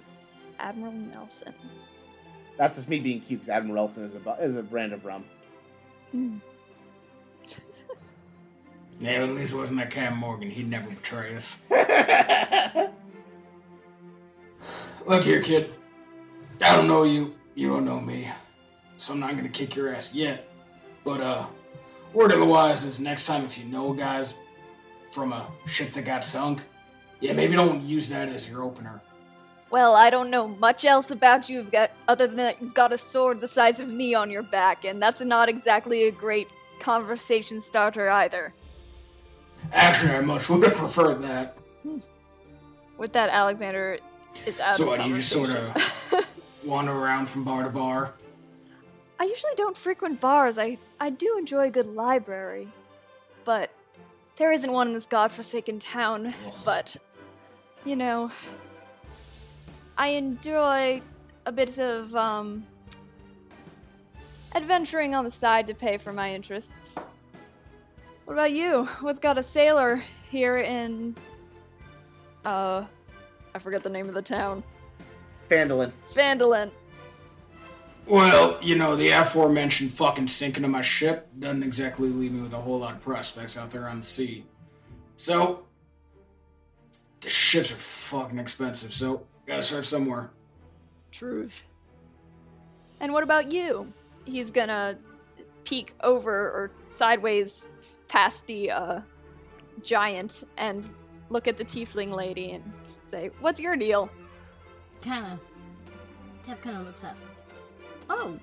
[0.60, 1.54] Admiral Nelson.
[2.58, 5.26] That's just me being cute because Admiral Nelson is a is a brand of rum.
[6.12, 6.38] Hmm.
[9.00, 10.50] Yeah, at least it wasn't that Cam Morgan.
[10.50, 11.62] He'd never betray us.
[15.06, 15.74] Look here, kid.
[16.62, 17.36] I don't know you.
[17.56, 18.32] You don't know me.
[18.98, 20.50] So I'm not gonna kick your ass yet.
[21.04, 21.46] But uh
[22.14, 24.36] word of the wise is next time if you know guys
[25.12, 26.62] from a ship that got sunk,
[27.20, 29.02] yeah, maybe don't use that as your opener.
[29.70, 32.92] Well, I don't know much else about you, you've got, other than that you've got
[32.92, 36.48] a sword the size of me on your back, and that's not exactly a great
[36.80, 38.54] conversation starter either.
[39.74, 41.58] Actually, I much would have preferred that.
[42.98, 43.98] With that, Alexander
[44.46, 48.14] is out So of the you just sort of Wander around from bar to bar.
[49.20, 50.58] I usually don't frequent bars.
[50.58, 52.68] I, I do enjoy a good library.
[53.46, 53.72] But
[54.38, 56.34] there isn't one in this godforsaken town.
[56.64, 56.96] But,
[57.84, 58.32] you know,
[59.98, 61.02] I enjoy
[61.46, 62.66] a bit of, um,
[64.56, 67.08] adventuring on the side to pay for my interests.
[68.26, 68.86] What about you?
[69.02, 69.98] What's got a sailor
[70.30, 71.16] here in,
[72.46, 72.86] uh,
[73.54, 74.64] I forget the name of the town.
[75.50, 75.92] Phandalin.
[76.08, 76.72] Phandalin.
[78.06, 82.54] Well, you know, the aforementioned fucking sinking of my ship doesn't exactly leave me with
[82.54, 84.46] a whole lot of prospects out there on the sea.
[85.18, 85.66] So,
[87.22, 90.32] the ships are fucking expensive, so gotta start somewhere.
[91.12, 91.72] Truth.
[93.00, 93.92] And what about you?
[94.26, 94.98] He's gonna
[95.66, 97.72] peek over or sideways
[98.08, 99.02] past the uh,
[99.84, 100.90] giant and
[101.30, 102.64] look at the tiefling lady and
[103.04, 104.10] say, "What's your deal?"
[105.02, 105.40] Kind of.
[106.46, 107.18] Tev kind of looks up.
[108.10, 108.38] Oh.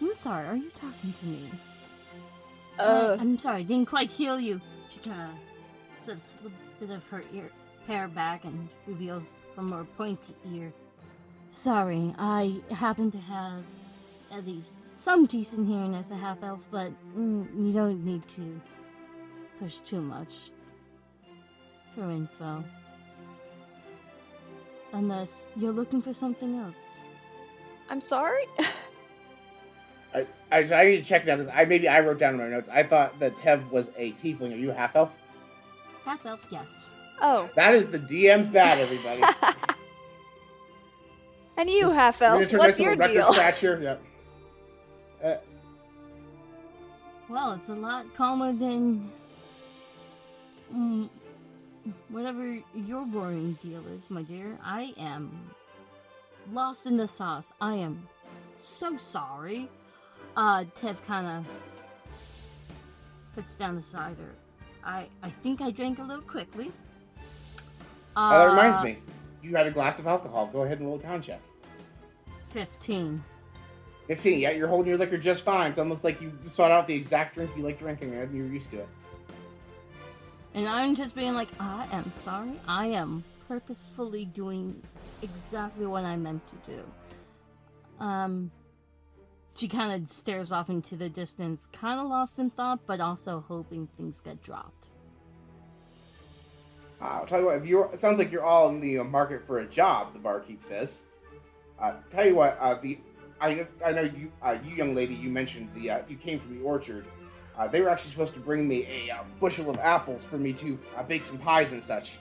[0.00, 0.46] I'm sorry.
[0.46, 1.50] Are you talking to me?
[2.78, 3.64] Uh, I'm sorry.
[3.64, 4.60] Didn't quite heal you.
[4.90, 7.50] She kind of flips a bit of her ear
[7.86, 10.72] hair back and reveals a more pointy ear.
[11.52, 13.62] Sorry, I happen to have
[14.32, 18.60] at least some decent hearing as a half elf, but mm, you don't need to
[19.58, 20.50] push too much
[21.94, 22.64] for info.
[24.92, 27.00] Unless you're looking for something else.
[27.90, 28.44] I'm sorry.
[30.14, 32.48] I, I, I need to check that because I maybe I wrote down in my
[32.48, 32.68] notes.
[32.72, 34.52] I thought that Tev was a tiefling.
[34.52, 35.10] Are you half elf?
[36.04, 36.92] Half elf, yes.
[37.20, 37.48] oh.
[37.56, 39.22] That is the DM's bad, everybody.
[41.56, 42.52] and you, half elf.
[42.52, 43.32] What's your deal?
[43.32, 43.62] scratch.
[43.62, 44.02] Yep.
[45.24, 45.36] Uh,
[47.28, 49.10] Well, it's a lot calmer than
[50.72, 51.08] mm,
[52.10, 54.58] whatever your boring deal is, my dear.
[54.62, 55.32] I am
[56.52, 57.54] lost in the sauce.
[57.60, 58.06] I am
[58.58, 59.70] so sorry.
[60.36, 61.46] Uh, Tev kind of
[63.34, 64.34] puts down the cider.
[64.84, 66.70] I I think I drank a little quickly.
[68.14, 68.98] Uh, oh, that reminds me.
[69.42, 70.50] You had a glass of alcohol.
[70.52, 71.40] Go ahead and roll a con check.
[72.50, 73.24] Fifteen.
[74.06, 74.38] 15.
[74.38, 75.70] Yeah, you're holding your liquor just fine.
[75.70, 78.70] It's almost like you sought out the exact drink you like drinking and you're used
[78.70, 78.88] to it.
[80.54, 82.52] And I'm just being like, I am sorry.
[82.68, 84.80] I am purposefully doing
[85.22, 86.84] exactly what I meant to do.
[87.98, 88.50] Um,
[89.56, 93.44] she kind of stares off into the distance, kind of lost in thought, but also
[93.46, 94.88] hoping things get dropped.
[97.00, 97.56] Uh, I'll tell you what.
[97.58, 100.12] If you're, it sounds like you're all in the market for a job.
[100.12, 101.04] The barkeep says.
[101.80, 102.56] Uh, tell you what.
[102.60, 102.98] Uh, the
[103.44, 105.14] I know, I know you, uh, you young lady.
[105.14, 107.04] You mentioned the uh, you came from the orchard.
[107.58, 110.54] Uh, they were actually supposed to bring me a uh, bushel of apples for me
[110.54, 112.18] to uh, bake some pies and such,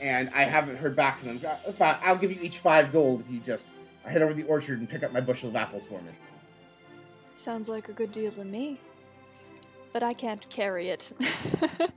[0.00, 1.58] and I haven't heard back from them.
[1.80, 3.66] Uh, I'll give you each five gold if you just
[4.04, 6.12] head over to the orchard and pick up my bushel of apples for me.
[7.30, 8.78] Sounds like a good deal to me.
[9.92, 11.12] But I can't carry it.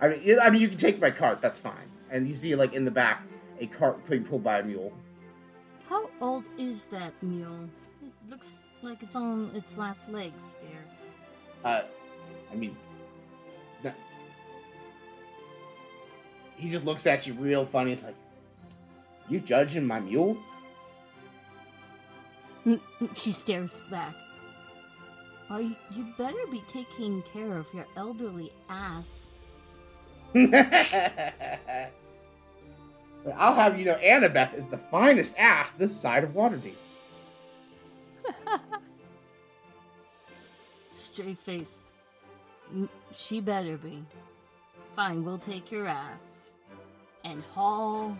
[0.00, 1.40] I mean, I mean, you can take my cart.
[1.40, 1.88] That's fine.
[2.10, 3.22] And you see, like in the back,
[3.60, 4.92] a cart being pulled by a mule.
[5.88, 7.68] How old is that mule?
[8.02, 10.84] It looks like it's on its last legs, dear.
[11.64, 11.82] Uh,
[12.52, 12.76] I mean,
[13.82, 13.96] that-
[16.56, 17.92] he just looks at you real funny.
[17.92, 18.14] It's like,
[19.28, 20.36] you judging my mule?
[22.66, 24.14] Mm, mm, She stares back.
[25.48, 29.30] Well, you, you better be taking care of your elderly ass.
[33.36, 36.74] I'll have you know, Annabeth is the finest ass this side of Waterdeep.
[40.92, 41.84] Straight face.
[43.12, 44.04] She better be.
[44.92, 46.52] Fine, we'll take your ass
[47.24, 48.16] and haul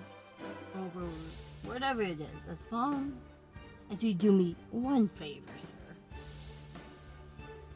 [0.80, 1.06] over
[1.64, 3.16] whatever it is, as long
[3.90, 5.74] as you do me one favor, sir.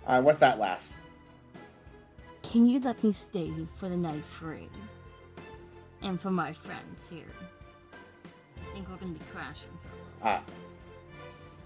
[0.06, 0.98] Uh, what's that last?
[2.42, 4.68] Can you let me stay for the night free?
[6.02, 7.24] And for my friends here.
[8.56, 10.38] I think we're gonna be crashing for a little.
[10.38, 10.40] Uh,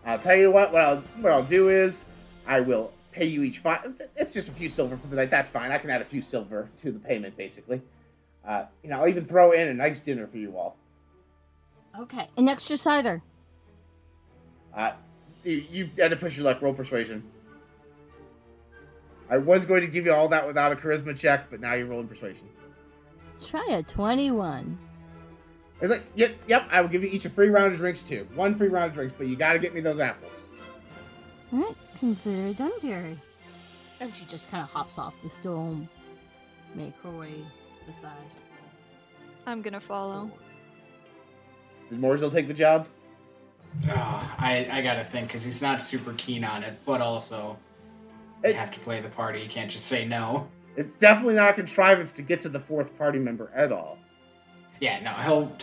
[0.05, 0.73] I'll tell you what.
[0.73, 2.07] What I'll what I'll do is
[2.47, 4.01] I will pay you each five.
[4.15, 5.31] It's just a few silver for the night.
[5.31, 5.73] That's fine.
[5.73, 7.81] I can add a few silver to the payment, basically.
[8.47, 10.77] Uh, you know, I'll even throw in a nice dinner for you all.
[11.99, 13.23] Okay, an extra cider.
[14.77, 14.93] Uh,
[15.43, 16.61] you, you had to push your luck.
[16.61, 17.25] Roll persuasion.
[19.29, 21.87] I was going to give you all that without a charisma check, but now you're
[21.87, 22.49] rolling persuasion.
[23.45, 24.79] Try a 21.
[25.81, 26.67] It's like, yep, yep.
[26.71, 28.27] I will give you each a free round of drinks too.
[28.35, 30.53] One free round of drinks, but you got to get me those apples.
[31.53, 33.21] Alright, consider it done, dearie.
[34.01, 35.89] And she just kind of hops off the stool and
[36.75, 38.13] make her way to the side.
[39.47, 40.31] I'm gonna follow.
[41.89, 42.89] Did Murzol take the job?
[43.89, 47.59] Oh, I, I gotta think because he's not super keen on it, but also
[48.45, 49.41] you have to play the party.
[49.41, 50.49] You can't just say no.
[50.77, 53.99] It's definitely not a contrivance to get to the fourth party member at all.
[54.81, 55.57] Yeah, no, he'll.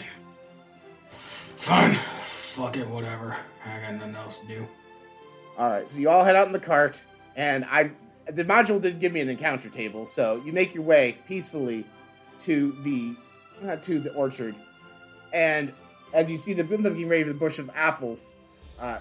[1.17, 3.37] Fine, fuck it, whatever.
[3.65, 4.67] I got nothing else to do.
[5.57, 7.01] All right, so you all head out in the cart,
[7.35, 7.91] and I,
[8.31, 11.85] the module did give me an encounter table, so you make your way peacefully
[12.39, 13.15] to the,
[13.67, 14.55] uh, to the orchard,
[15.31, 15.71] and
[16.13, 18.35] as you see the them getting ready for the bush of apples,
[18.79, 18.97] uh,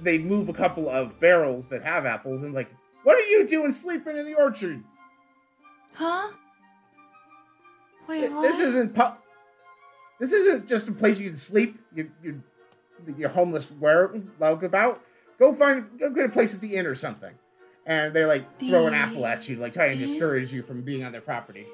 [0.00, 2.74] they move a couple of barrels that have apples, and like,
[3.04, 4.82] what are you doing sleeping in the orchard?
[5.94, 6.32] Huh?
[8.08, 8.42] Wait, what?
[8.42, 9.16] This isn't pu-
[10.20, 11.80] This isn't just a place you can sleep.
[11.94, 12.42] You you
[13.16, 15.00] you're homeless where about.
[15.38, 17.34] Go find go get a place at the inn or something.
[17.86, 20.08] And they like throw an apple at you, like trying to inn?
[20.08, 21.66] discourage you from being on their property.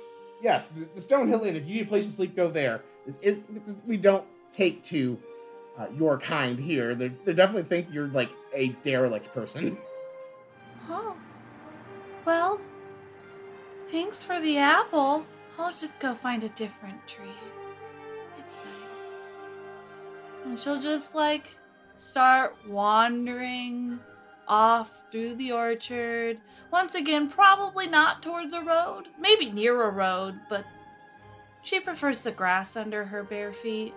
[0.43, 1.55] Yes, the, the Stonehill Inn.
[1.55, 2.81] If you need a place to sleep, go there.
[3.07, 5.19] This is this, we don't take to
[5.79, 6.95] uh, your kind here.
[6.95, 9.79] They they definitely think you're like a derelict person.
[10.89, 11.15] Oh.
[12.25, 12.61] Well,
[13.91, 15.25] thanks for the apple.
[15.59, 17.27] I'll just go find a different tree.
[18.39, 20.47] It's fine.
[20.47, 21.57] And she'll just like
[21.97, 24.01] start wandering
[24.49, 26.39] off through the orchard.
[26.73, 30.65] Once again, probably not towards a road, maybe near a road, but
[31.63, 33.95] she prefers the grass under her bare feet.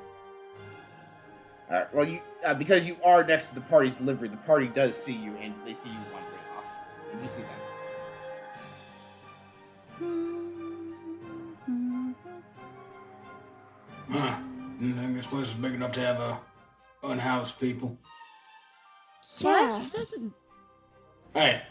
[1.72, 5.02] Uh, well, you uh, because you are next to the party's delivery, the party does
[5.02, 6.66] see you, and they see you wandering off,
[7.12, 7.73] and you see them.
[14.14, 14.36] Huh.
[14.80, 16.36] Didn't think this place was big enough to have uh,
[17.04, 17.98] unhoused people.
[19.40, 20.28] Yes.
[21.34, 21.64] Hey,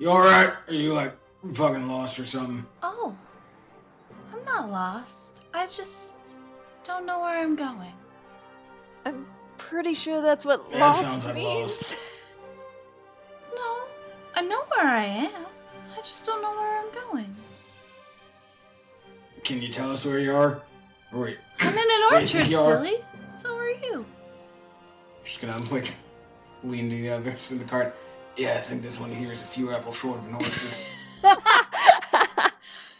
[0.00, 0.54] you alright?
[0.66, 1.16] Are you like
[1.52, 2.66] fucking lost or something?
[2.82, 3.14] Oh,
[4.32, 5.38] I'm not lost.
[5.54, 6.18] I just
[6.82, 7.92] don't know where I'm going.
[9.04, 9.26] I'm
[9.56, 11.70] pretty sure that's what That lost sounds like means.
[11.70, 11.98] lost.
[13.54, 13.82] No,
[14.34, 15.46] I know where I am.
[15.96, 17.36] I just don't know where I'm going.
[19.44, 20.62] Can you tell us where you are?
[21.12, 22.84] Or wait, I'm in an Where you orchard, you are?
[22.84, 22.96] silly.
[23.38, 24.04] So are you.
[25.24, 25.94] just gonna like
[26.62, 27.94] lean to the others in the cart.
[28.36, 30.52] Yeah, I think this one here is a few apples short of an orchard.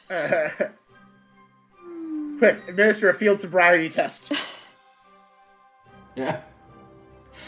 [2.39, 4.33] Quick, administer a field sobriety test.
[6.17, 6.41] yeah.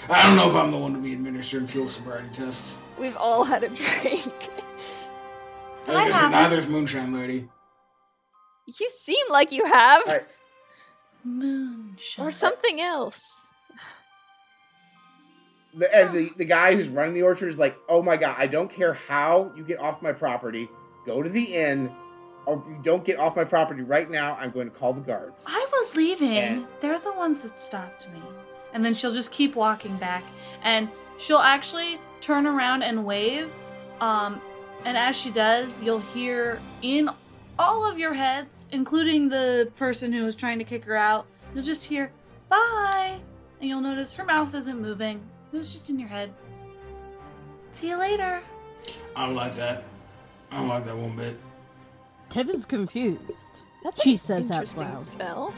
[0.09, 2.79] I don't know if I'm the one to be administering field sobriety tests.
[2.99, 4.33] We've all had a drink.
[5.89, 6.31] I I guess haven't.
[6.33, 7.49] neither's Moonshine Lady.
[8.67, 10.03] You seem like you have.
[10.07, 10.27] All right.
[11.27, 12.25] Moonshine.
[12.25, 13.21] Or something else.
[15.75, 18.47] The, and the, the guy who's running the orchard is like, oh my god, I
[18.47, 20.71] don't care how you get off my property.
[21.05, 21.93] Go to the inn.
[22.47, 25.03] Or if you don't get off my property right now, I'm going to call the
[25.03, 25.45] guards.
[25.49, 26.39] I was leaving.
[26.39, 28.23] And- They're the ones that stopped me.
[28.73, 30.25] And then she'll just keep walking back.
[30.63, 33.51] And she'll actually turn around and wave.
[34.01, 34.41] Um,
[34.87, 37.11] and as she does, you'll hear in
[37.59, 41.65] all of your heads, including the person who was trying to kick her out, you'll
[41.65, 42.11] just hear,
[42.49, 43.19] bye.
[43.61, 45.21] And you'll notice her mouth isn't moving.
[45.53, 46.33] It was just in your head.
[47.73, 48.43] See you later.
[49.15, 49.85] I don't like that.
[50.51, 51.39] I don't like that one bit.
[52.31, 53.63] Tev is confused.
[53.83, 54.99] That's She an says out interesting loud.
[54.99, 55.55] spell.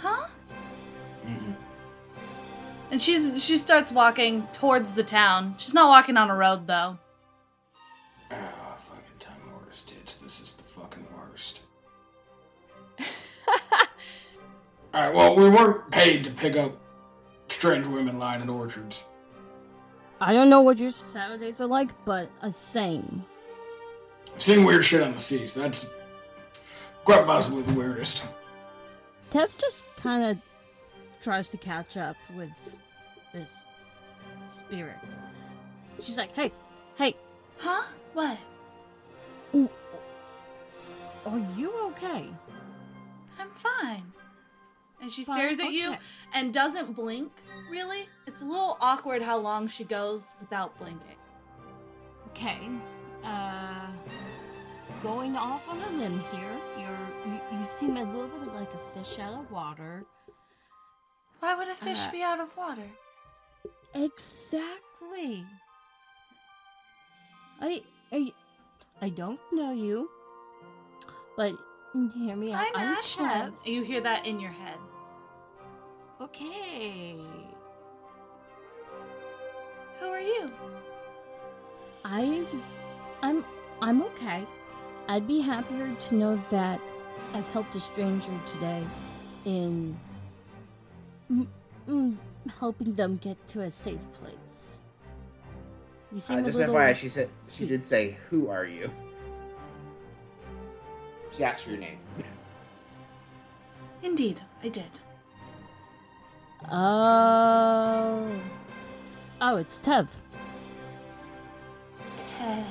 [0.00, 0.26] Huh?
[1.26, 1.54] Mm-mm.
[2.90, 5.54] And she's she starts walking towards the town.
[5.58, 6.98] She's not walking on a road though.
[14.94, 16.76] Alright, well, we weren't paid to pick up
[17.48, 19.04] strange women lying in orchards.
[20.20, 23.24] I don't know what your Saturdays are like, but a same.
[24.34, 25.54] I've seen weird shit on the seas.
[25.54, 25.92] That's
[27.04, 28.22] quite possibly the weirdest.
[29.30, 30.38] Tev just kind of
[31.22, 32.50] tries to catch up with
[33.32, 33.64] this
[34.52, 34.96] spirit.
[36.00, 36.52] She's like, "Hey,
[36.96, 37.14] hey,
[37.58, 37.82] Huh?
[38.14, 38.38] What?
[41.26, 42.26] are you okay?"
[43.38, 44.12] I'm fine.
[45.00, 45.96] And she Fine, stares at you
[46.34, 47.32] and doesn't blink,
[47.70, 48.08] really.
[48.26, 51.16] It's a little awkward how long she goes without blinking.
[52.28, 52.58] Okay.
[53.24, 53.86] Uh,
[55.02, 56.56] going off on a limb here.
[56.78, 60.04] You're you, you seem a little bit like a fish out of water.
[61.40, 62.88] Why would a fish Uh, be out of water?
[63.94, 65.44] Exactly.
[67.60, 67.82] I
[68.12, 68.32] I
[69.00, 70.10] I don't know you,
[71.36, 71.54] but
[72.14, 72.66] hear me out.
[72.66, 73.52] I'm I'm Aislin.
[73.64, 74.76] You hear that in your head.
[76.20, 77.16] Okay.
[79.98, 80.50] Who are you?
[82.04, 82.44] I
[83.22, 83.44] I'm
[83.80, 84.46] I'm okay.
[85.08, 86.80] I'd be happier to know that
[87.32, 88.84] I've helped a stranger today
[89.46, 89.96] in
[91.32, 91.46] mm,
[91.88, 92.16] mm,
[92.58, 94.78] helping them get to a safe place.
[96.12, 98.90] You seem Uh, a just little FYI, she said she did say, "Who are you?"
[101.32, 101.98] She asked for your name.
[104.02, 105.00] Indeed, I did.
[106.68, 108.28] Oh.
[109.40, 110.08] Oh, it's Tev.
[112.18, 112.64] Tev.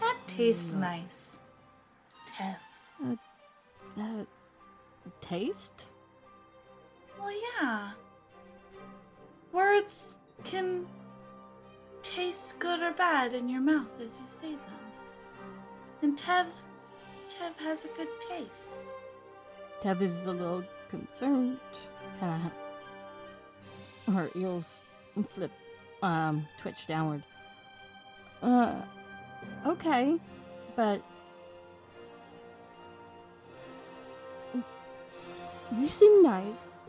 [0.00, 1.38] That tastes nice.
[2.26, 2.56] Tev.
[3.98, 4.24] Uh,
[5.20, 5.86] taste?
[7.18, 7.92] Well, yeah.
[9.52, 10.86] Words can
[12.02, 14.60] taste good or bad in your mouth as you say them.
[16.02, 16.46] And Tev,
[17.28, 18.86] Tev has a good taste.
[19.82, 21.58] Tev is a little concerned.
[22.20, 22.50] Kind
[24.06, 24.14] of.
[24.14, 24.80] Her ears
[25.30, 25.50] flip,
[26.02, 27.22] um, twitch downward.
[28.42, 28.74] Uh,
[29.66, 30.18] okay,
[30.76, 31.02] but.
[35.76, 36.80] You seem nice.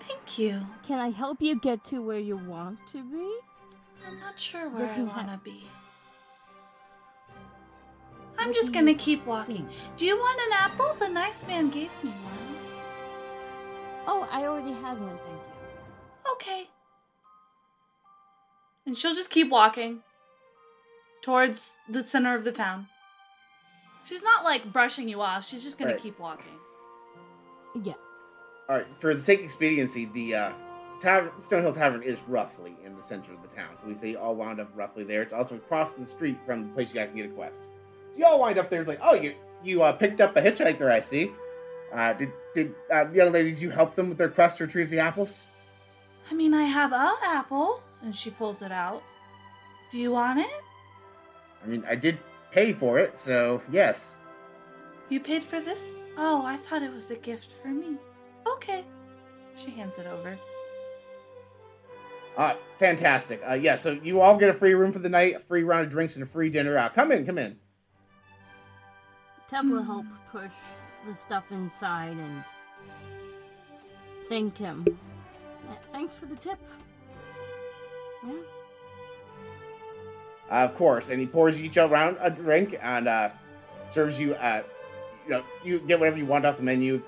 [0.00, 0.60] Thank you.
[0.86, 3.38] Can I help you get to where you want to be?
[4.06, 5.64] I'm not sure where I Doesn't want to ha- be.
[8.38, 9.68] I'm What just gonna keep walking.
[9.96, 10.94] Do you want an apple?
[10.98, 12.49] The nice man gave me one.
[14.12, 16.32] Oh, I already had one, thank you.
[16.32, 16.68] Okay.
[18.84, 20.00] And she'll just keep walking
[21.22, 22.88] towards the center of the town.
[24.04, 26.00] She's not like brushing you off, she's just gonna Right.
[26.00, 26.58] keep walking.
[27.84, 27.92] Yeah.
[28.68, 30.52] All right, for the sake of expediency, the uh,
[31.00, 33.76] tavern, Stonehill Tavern is roughly in the center of the town.
[33.86, 35.22] We say you all wound up roughly there.
[35.22, 37.62] It's also across the street from the place you guys can get a quest.
[38.12, 38.80] So you all wind up there.
[38.80, 41.30] It's like, oh, you you uh, picked up a hitchhiker, I see.
[41.92, 43.50] Uh, did did uh, young lady?
[43.50, 45.46] Did you help them with their quest to retrieve the apples?
[46.30, 49.02] I mean, I have a apple, and she pulls it out.
[49.90, 50.62] Do you want it?
[51.62, 52.18] I mean, I did
[52.52, 54.18] pay for it, so yes.
[55.08, 55.94] You paid for this?
[56.16, 57.96] Oh, I thought it was a gift for me.
[58.46, 58.84] Okay.
[59.56, 60.38] She hands it over.
[62.36, 63.42] Uh, fantastic.
[63.46, 65.86] Uh, yeah, so you all get a free room for the night, a free round
[65.86, 66.78] of drinks, and a free dinner.
[66.78, 67.58] Uh, come in, come in.
[69.50, 70.52] Tev will help push
[71.06, 72.44] the stuff inside and
[74.28, 74.84] thank him.
[75.68, 76.58] Uh, Thanks for the tip.
[78.26, 78.32] Yeah.
[80.50, 83.30] Uh, of course, and he pours each around a drink and uh,
[83.88, 84.34] serves you.
[84.34, 84.62] Uh,
[85.26, 87.00] you know, you get whatever you want off the menu,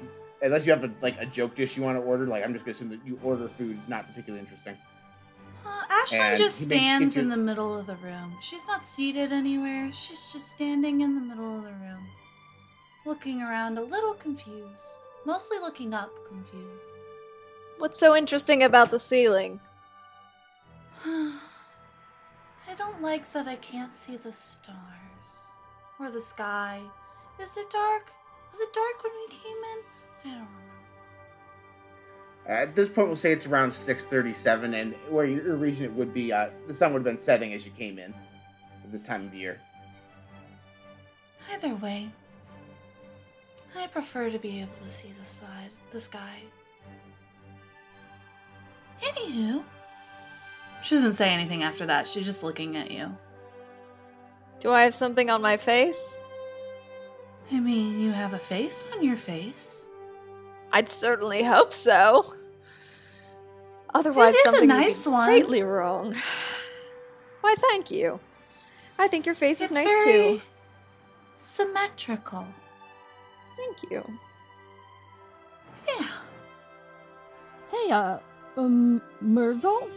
[0.42, 2.26] unless you have a, like a joke dish you want to order.
[2.26, 4.76] Like I'm just gonna assume that you order food not particularly interesting.
[5.66, 8.32] Uh, Aislin And just stands gets you- in the middle of the room.
[8.40, 9.90] She's not seated anywhere.
[9.92, 12.06] She's just standing in the middle of the room,
[13.04, 14.98] looking around, a little confused.
[15.24, 16.82] Mostly looking up, confused.
[17.78, 19.60] What's so interesting about the ceiling?
[21.04, 24.76] I don't like that I can't see the stars
[25.98, 26.80] or the sky.
[27.40, 28.10] Is it dark?
[28.52, 29.78] Was it dark when we came in?
[30.24, 30.62] I don't remember.
[32.46, 36.12] At this point, we'll say it's around 6:37, and where your, your region it would
[36.12, 39.26] be, uh, the sun would have been setting as you came in at this time
[39.26, 39.60] of the year.
[41.52, 42.10] Either way,
[43.76, 46.42] I prefer to be able to see the side, the sky.
[49.02, 49.64] Anywho,
[50.84, 52.06] she doesn't say anything after that.
[52.06, 53.16] She's just looking at you.
[54.60, 56.20] Do I have something on my face?
[57.50, 59.88] I mean, you have a face on your face.
[60.72, 62.22] I'd certainly hope so.
[63.94, 65.28] Otherwise, It is a something nice would be one.
[65.28, 66.14] greatly wrong.
[67.40, 68.20] Why, thank you.
[68.98, 70.40] I think your face is nice too.
[71.38, 72.46] Symmetrical.
[73.62, 74.02] Thank you.
[75.88, 76.06] Yeah.
[77.70, 78.18] Hey, uh,
[78.56, 79.88] um, Murzol?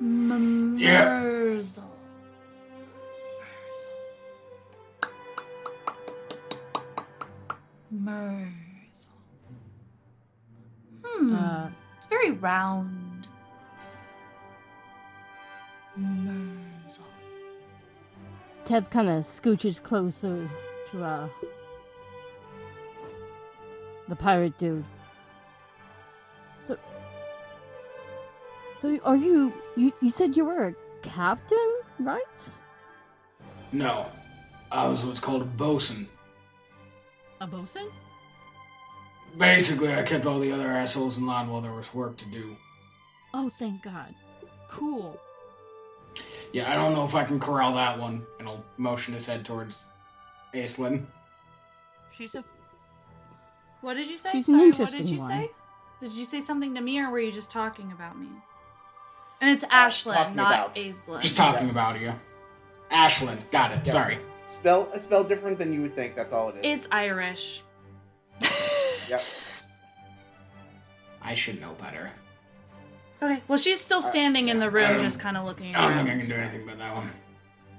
[0.00, 1.22] M- Yeah.
[1.22, 1.84] Murzol.
[7.92, 8.46] Murzol.
[11.04, 11.34] Hmm.
[11.34, 13.26] Uh, it's very round.
[15.98, 17.02] Murzol.
[18.64, 20.48] Tev kind of scooches closer
[20.92, 21.28] to, uh,
[24.10, 24.84] the pirate dude.
[26.56, 26.76] So,
[28.78, 32.48] so are you, you, you said you were a captain, right?
[33.72, 34.10] No,
[34.70, 36.08] I was what's called a bosun.
[37.40, 37.88] A bosun?
[39.38, 42.56] Basically, I kept all the other assholes in line while there was work to do.
[43.32, 44.14] Oh, thank God.
[44.68, 45.18] Cool.
[46.52, 48.26] Yeah, I don't know if I can corral that one.
[48.40, 49.86] And I'll motion his head towards
[50.52, 51.06] Aislin.
[52.10, 52.44] She's a
[53.80, 54.30] What did you say?
[54.32, 55.28] She's an Sorry, interesting what did you one.
[55.30, 55.50] say?
[56.00, 58.28] Did you say something to me or were you just talking about me?
[59.40, 61.20] And it's Uh, Aislin, not about- Aislin.
[61.20, 62.12] Just talking about you.
[62.90, 63.80] Aislin, got it.
[63.86, 63.92] Yeah.
[63.92, 64.18] Sorry.
[64.44, 66.14] Spell a spell different than you would think.
[66.16, 66.78] That's all it is.
[66.78, 67.62] It's Irish.
[69.08, 69.20] Yep.
[71.22, 72.10] I should know better.
[73.20, 75.90] Okay, well, she's still standing in the room, don't- just kind of looking I don't
[75.96, 76.06] around.
[76.06, 77.10] think I can do anything about that one.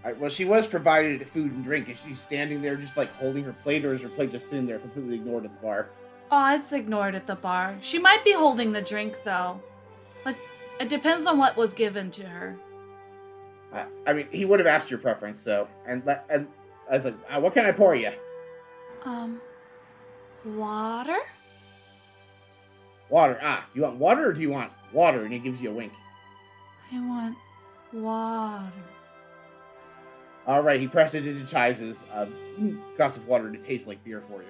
[0.03, 1.87] Right, well, she was provided food and drink.
[1.89, 4.65] Is she standing there just like holding her plate, or is her plate just sitting
[4.65, 5.89] there completely ignored at the bar?
[6.31, 7.77] Oh, it's ignored at the bar.
[7.81, 9.61] She might be holding the drink, though.
[10.23, 10.35] But
[10.79, 12.57] it depends on what was given to her.
[13.71, 16.47] Uh, I mean, he would have asked your preference, so and and
[16.89, 18.11] I was like, uh, "What can I pour you?
[19.05, 19.39] Um,
[20.43, 21.19] water?
[23.09, 23.39] Water.
[23.41, 25.73] Ah, do you want water or do you want water?" And he gives you a
[25.73, 25.93] wink.
[26.91, 27.37] I want
[27.93, 28.71] water.
[30.47, 32.27] All right, he prestidigitizes a
[32.97, 34.49] glass of water to taste like beer for you.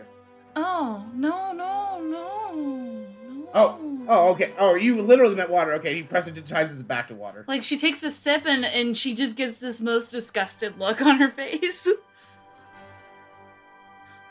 [0.56, 2.56] Oh, no, no, no.
[2.56, 3.48] no.
[3.54, 4.54] Oh, oh, okay.
[4.58, 5.74] Oh, you literally meant water.
[5.74, 7.44] Okay, he prestidigitizes it back to water.
[7.48, 11.18] Like she takes a sip and, and she just gets this most disgusted look on
[11.18, 11.88] her face.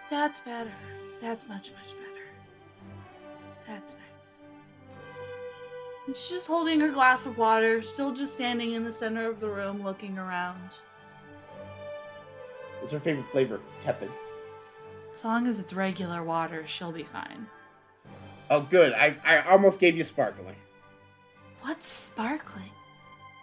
[0.08, 0.72] That's better.
[1.20, 2.26] That's much, much better.
[3.68, 4.42] That's nice.
[6.06, 9.38] And she's just holding her glass of water, still just standing in the center of
[9.38, 10.78] the room looking around.
[12.81, 13.61] What's her favorite flavor?
[13.81, 14.11] Tepid.
[15.14, 17.47] As long as it's regular water, she'll be fine.
[18.51, 18.93] Oh, good.
[18.93, 20.57] I, I almost gave you sparkling.
[21.61, 22.70] What's sparkling?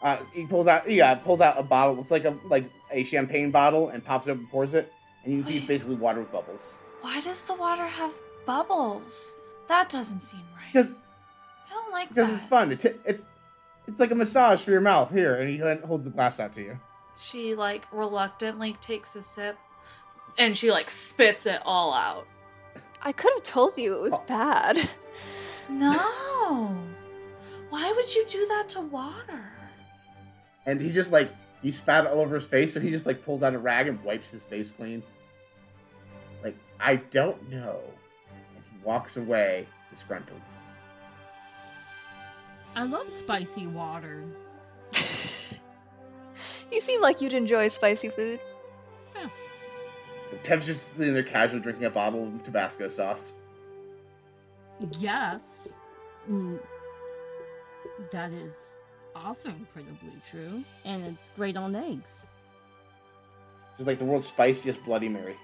[0.01, 1.99] Uh, he pulls out, yeah, pulls out a bottle.
[1.99, 4.91] It's like a like a champagne bottle, and pops it up and pours it.
[5.23, 6.77] And you can see it's basically water with bubbles.
[7.01, 8.13] Why does the water have
[8.45, 9.35] bubbles?
[9.67, 10.71] That doesn't seem right.
[10.71, 10.91] Because
[11.69, 12.35] I don't like because that.
[12.35, 12.71] it's fun.
[12.71, 13.23] It's it's
[13.87, 15.11] it's like a massage for your mouth.
[15.11, 16.79] Here, and he holds the glass out to you.
[17.19, 19.57] She like reluctantly takes a sip
[20.37, 22.27] and she like spits it all out.
[23.01, 24.23] I could have told you it was Oh.
[24.27, 24.79] bad.
[25.69, 26.77] No.
[27.69, 29.51] Why would you do that to water?
[30.65, 31.29] And he just like
[31.61, 34.01] he spat all over his face, so he just like pulls out a rag and
[34.03, 35.01] wipes his face clean.
[36.43, 37.79] Like I don't know.
[38.55, 40.41] And he walks away disgruntled.
[42.75, 44.23] I love spicy water.
[46.71, 48.39] you seem like you'd enjoy spicy food.
[49.15, 49.29] Yeah.
[50.43, 53.33] Tev's just sitting there casually drinking a bottle of Tabasco sauce.
[54.99, 55.77] Yes.
[56.29, 56.59] Mm,
[58.11, 58.77] that is
[59.15, 60.63] also incredibly true.
[60.85, 62.27] And it's great on eggs.
[63.77, 65.35] Just like the world's spiciest Bloody Mary.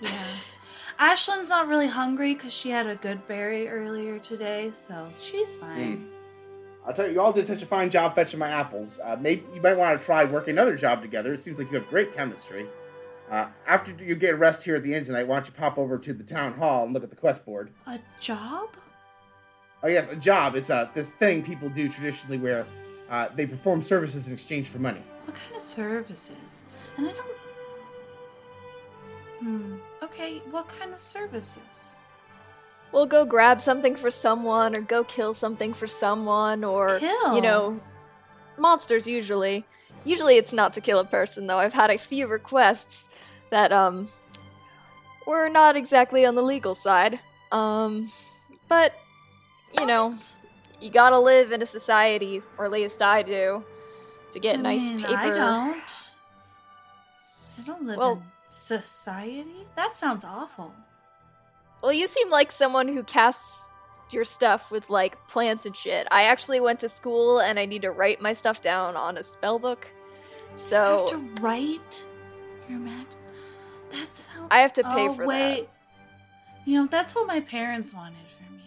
[0.00, 0.10] Yeah.
[0.98, 6.08] Aislin's not really hungry because she had a good berry earlier today, so she's fine.
[6.90, 8.98] I'll tell you, you all did such a fine job fetching my apples.
[9.04, 11.32] Uh, maybe you might want to try working another job together.
[11.32, 12.66] It seems like you have great chemistry.
[13.30, 15.78] Uh, after you get a rest here at the inn tonight, why don't you pop
[15.78, 17.70] over to the town hall and look at the quest board?
[17.86, 18.70] A job?
[19.84, 20.56] Oh yes, a job.
[20.56, 22.66] It's uh, this thing people do traditionally where
[23.08, 25.02] uh, they perform services in exchange for money.
[25.26, 26.64] What kind of services?
[26.96, 27.26] And I don't.
[29.38, 29.76] Hmm.
[30.02, 31.99] Okay, what kind of services?
[32.92, 37.34] We'll go grab something for someone, or go kill something for someone, or Kill?
[37.34, 37.78] you know,
[38.58, 39.64] monsters usually.
[40.04, 41.58] Usually it's not to kill a person, though.
[41.58, 43.08] I've had a few requests
[43.50, 44.08] that um
[45.26, 47.20] were not exactly on the legal side.
[47.52, 48.08] Um,
[48.68, 48.92] but
[49.78, 50.14] you know,
[50.80, 53.62] you gotta live in a society, or at least I do,
[54.32, 55.16] to get I nice mean, paper.
[55.16, 56.10] I don't.
[57.58, 59.66] I don't live Well- in society.
[59.76, 60.74] That sounds awful.
[61.82, 63.72] Well, you seem like someone who casts
[64.10, 66.06] your stuff with like plants and shit.
[66.10, 69.22] I actually went to school and I need to write my stuff down on a
[69.22, 69.92] spell book.
[70.52, 72.06] I So have to write
[72.68, 73.06] your mag.
[73.90, 75.68] That's how I have to pay oh, for wait.
[76.64, 78.62] You know, that's what my parents wanted for me.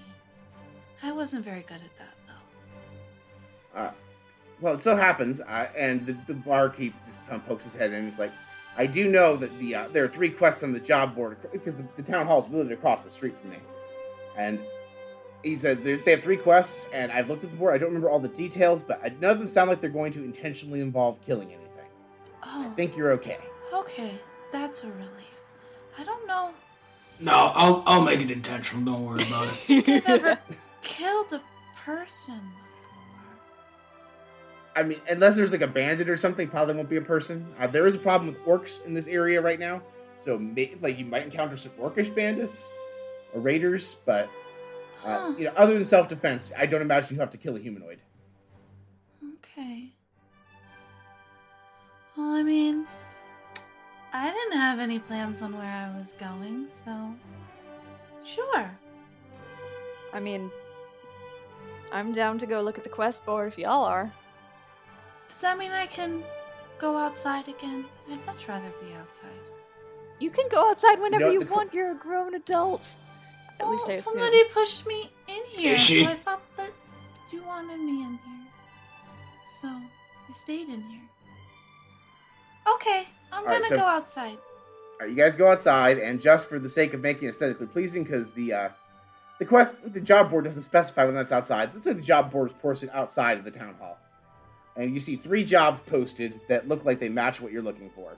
[1.01, 2.15] I wasn't very good at that
[3.73, 3.79] though.
[3.79, 3.91] Uh,
[4.61, 7.89] well, it so happens, uh, and the, the barkeep just kind of pokes his head
[7.89, 8.31] in and he's like,
[8.77, 11.75] I do know that the uh, there are three quests on the job board because
[11.75, 13.57] the, the town hall is literally across the street from me.
[14.37, 14.59] And
[15.43, 17.75] he says they have three quests, and I've looked at the board.
[17.75, 20.11] I don't remember all the details, but I, none of them sound like they're going
[20.13, 21.59] to intentionally involve killing anything.
[22.43, 23.37] Oh, I Oh, think you're okay.
[23.73, 24.13] okay.
[24.51, 25.09] That's a relief.
[25.97, 26.51] I don't know
[27.19, 28.83] No, I'll I'll make it intentional.
[28.85, 29.87] Don't worry about it.
[29.87, 30.39] if I've ever
[30.81, 31.41] killed a
[31.85, 32.62] person before.
[34.75, 37.45] I mean, unless there's like a bandit or something, probably won't be a person.
[37.59, 39.81] Uh, there is a problem with orcs in this area right now,
[40.17, 42.71] so may, like you might encounter some orcish bandits
[43.33, 44.29] or raiders, but
[45.05, 45.33] uh, Huh.
[45.37, 47.99] you know, other than self-defense, I don't imagine you have to kill a humanoid.
[49.39, 49.91] Okay.
[52.17, 52.85] Well, I mean,
[54.13, 57.13] I didn't have any plans on where I was going, so
[58.25, 58.71] sure.
[60.13, 60.49] I mean,
[61.91, 64.11] I'm down to go look at the quest board if y'all are.
[65.33, 66.23] Does that mean I can
[66.77, 67.85] go outside again?
[68.11, 69.29] I'd much rather be outside.
[70.19, 71.73] You can go outside whenever know, you the qu- want.
[71.73, 72.97] You're a grown adult.
[73.59, 74.13] At least I Oh, assume.
[74.13, 76.03] somebody pushed me in here, Is she?
[76.05, 76.69] so I thought that
[77.31, 78.47] you wanted me in here.
[79.59, 81.01] So I stayed in here.
[82.75, 84.37] Okay, I'm All right, gonna so- go outside.
[84.37, 87.65] All right, you guys go outside, and just for the sake of making it aesthetically
[87.67, 88.69] pleasing, because the uh,
[89.39, 91.71] the quest, the job board doesn't specify when that's outside.
[91.73, 93.97] Let's say the job board is posted outside of the town hall,
[94.75, 98.17] and you see three jobs posted that look like they match what you're looking for.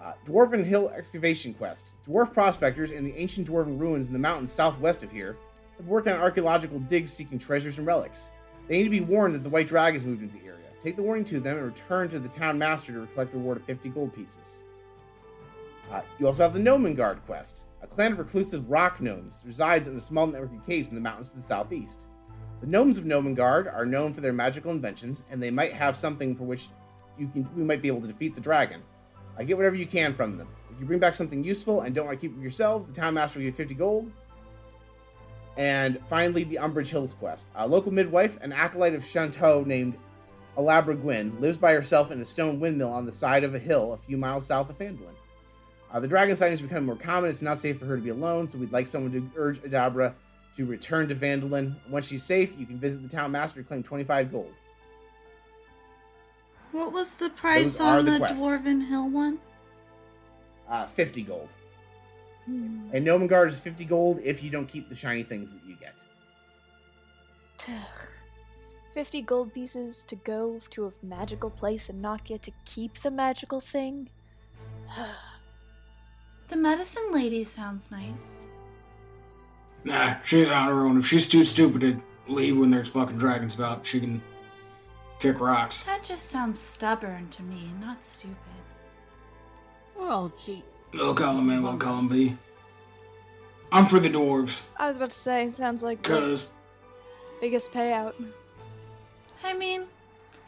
[0.00, 1.92] Uh, Dwarven Hill excavation quest.
[2.06, 5.36] Dwarf prospectors in the ancient dwarven ruins in the mountains southwest of here
[5.78, 8.30] have worked on archaeological digs seeking treasures and relics.
[8.68, 10.58] They need to be warned that the White Drag has moved into the area.
[10.82, 13.58] Take the warning to them and return to the town master to collect a reward
[13.58, 14.60] of 50 gold pieces.
[15.90, 17.64] Uh, you also have the Gnomengarde quest.
[17.82, 21.00] A clan of reclusive rock gnomes resides in a small network of caves in the
[21.00, 22.06] mountains to the southeast.
[22.66, 26.34] The gnomes of Gnomengarde are known for their magical inventions, and they might have something
[26.34, 26.66] for which
[27.16, 28.82] you can we might be able to defeat the dragon.
[29.38, 30.48] I get whatever you can from them.
[30.72, 33.14] If you bring back something useful and don't want to keep it yourselves, the town
[33.14, 34.10] master will give you 50 gold.
[35.56, 37.46] And finally, the Umbrage Hills quest.
[37.54, 39.96] A local midwife, an acolyte of Chauntea named
[40.58, 43.92] Adabra Gwynn, lives by herself in a stone windmill on the side of a hill
[43.92, 45.14] a few miles south of Phandalin.
[45.92, 47.30] Uh, the dragon sighting is becoming more common.
[47.30, 50.14] It's not safe for her to be alone, so we'd like someone to urge Adabra
[50.56, 51.74] to return to Phandalin.
[51.88, 54.52] Once she's safe, you can visit the town master to claim 25 gold.
[56.72, 58.40] What was the price Those are on the the, quests.
[58.40, 59.38] Dwarven Hill one?
[60.68, 61.48] Uh, 50 gold.
[62.44, 62.90] Hmm.
[62.92, 65.94] And Gnomengarde is 50 gold if you don't keep the shiny things that you get.
[67.68, 68.08] Ugh.
[68.92, 73.10] 50 gold pieces to go to a magical place and not get to keep the
[73.10, 74.08] magical thing?
[76.48, 78.46] The medicine lady sounds nice.
[79.86, 80.98] Nah, she's on her own.
[80.98, 84.20] If she's too stupid to leave when there's fucking dragons about, she can
[85.20, 85.84] kick rocks.
[85.84, 88.36] That just sounds stubborn to me, not stupid.
[89.96, 90.64] We're all cheap.
[90.92, 92.36] Little column A, little column B.
[93.70, 96.48] I'm for the dwarves, I was about to say, sounds like because,
[97.40, 98.14] biggest payout.
[99.44, 99.84] I mean,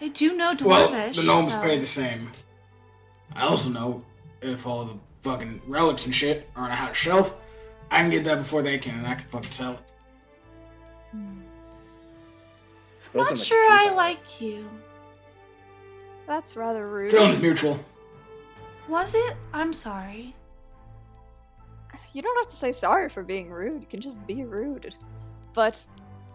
[0.00, 2.30] I do know well, the gnomes so- pay the same.
[3.36, 4.02] I also know
[4.42, 7.36] if all the fucking relics and shit are on a hot shelf,
[7.90, 9.92] I can get that before they can, and I can fucking sell it.
[13.04, 14.68] Spoken Not like sure I like you.
[16.26, 17.10] That's rather rude.
[17.10, 17.82] Feelings mutual.
[18.88, 19.34] Was it?
[19.52, 20.34] I'm sorry.
[22.12, 23.80] You don't have to say sorry for being rude.
[23.80, 24.94] You can just be rude.
[25.54, 25.86] But,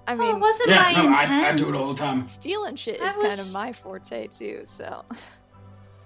[0.08, 1.32] I well, mean, it wasn't Yeah, my no, intent.
[1.32, 2.24] I, I do it all the time.
[2.24, 4.62] stealing shit I is kind of my forte too.
[4.66, 5.04] So,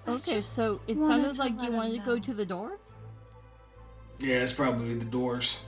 [0.06, 2.94] Okay, so it wanted sounded like you him wanted to go to the dwarves?
[4.18, 5.58] Yeah, it's probably the doors.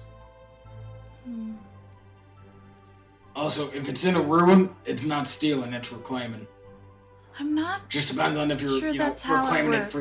[1.25, 1.53] Hmm.
[3.37, 6.47] Also, if it's in a ruin, it's not stealing, it's reclaiming.
[7.39, 9.87] I'm not Just depends on if you're, sure you know, that's how it reclaiming it,
[9.87, 10.01] for.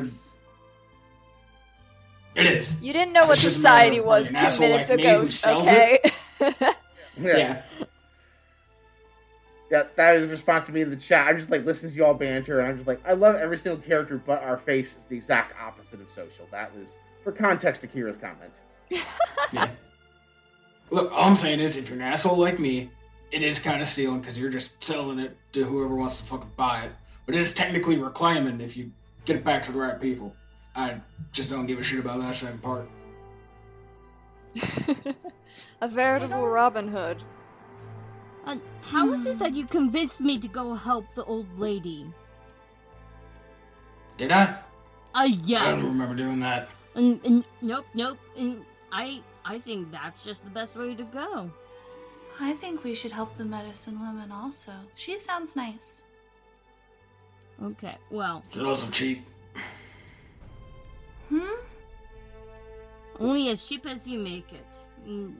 [2.34, 2.80] It is.
[2.82, 5.22] you didn't know what It's just society was two minutes like me ago.
[5.22, 5.98] who sells Okay.
[7.18, 7.36] Yeah.
[7.36, 7.62] Yeah.
[9.70, 11.28] That, that is response to me in the chat.
[11.28, 13.56] I'm just like listening to you all banter, and I'm just like, I love every
[13.56, 16.48] single character, but our face is the exact opposite of social.
[16.50, 18.52] That was for context to Kyra's comment.
[19.52, 19.68] Yeah.
[20.90, 22.90] Look, all I'm saying is, if you're an asshole like me,
[23.32, 26.52] it is kind of stealing because you're just selling it to whoever wants to fucking
[26.56, 26.92] buy it.
[27.26, 28.92] But it is technically reclaiming if you
[29.24, 30.36] get it back to the right people.
[30.76, 31.00] I
[31.32, 32.88] just don't give a shit about that second part.
[35.80, 37.22] a veritable Robin Hood.
[38.46, 42.06] Uh, how is it that you convinced me to go help the old lady?
[44.16, 44.58] Did I?
[45.14, 45.62] Uh, yes.
[45.62, 46.70] I don't remember doing that.
[46.94, 48.18] And, and nope, nope.
[48.36, 51.50] And I, I think that's just the best way to go.
[52.40, 54.72] I think we should help the medicine woman also.
[54.94, 56.02] She sounds nice.
[57.62, 59.26] Okay, well, It's also cheap.
[61.28, 61.42] Hmm?
[63.20, 64.86] only as cheap as you make it.
[65.06, 65.34] Mm,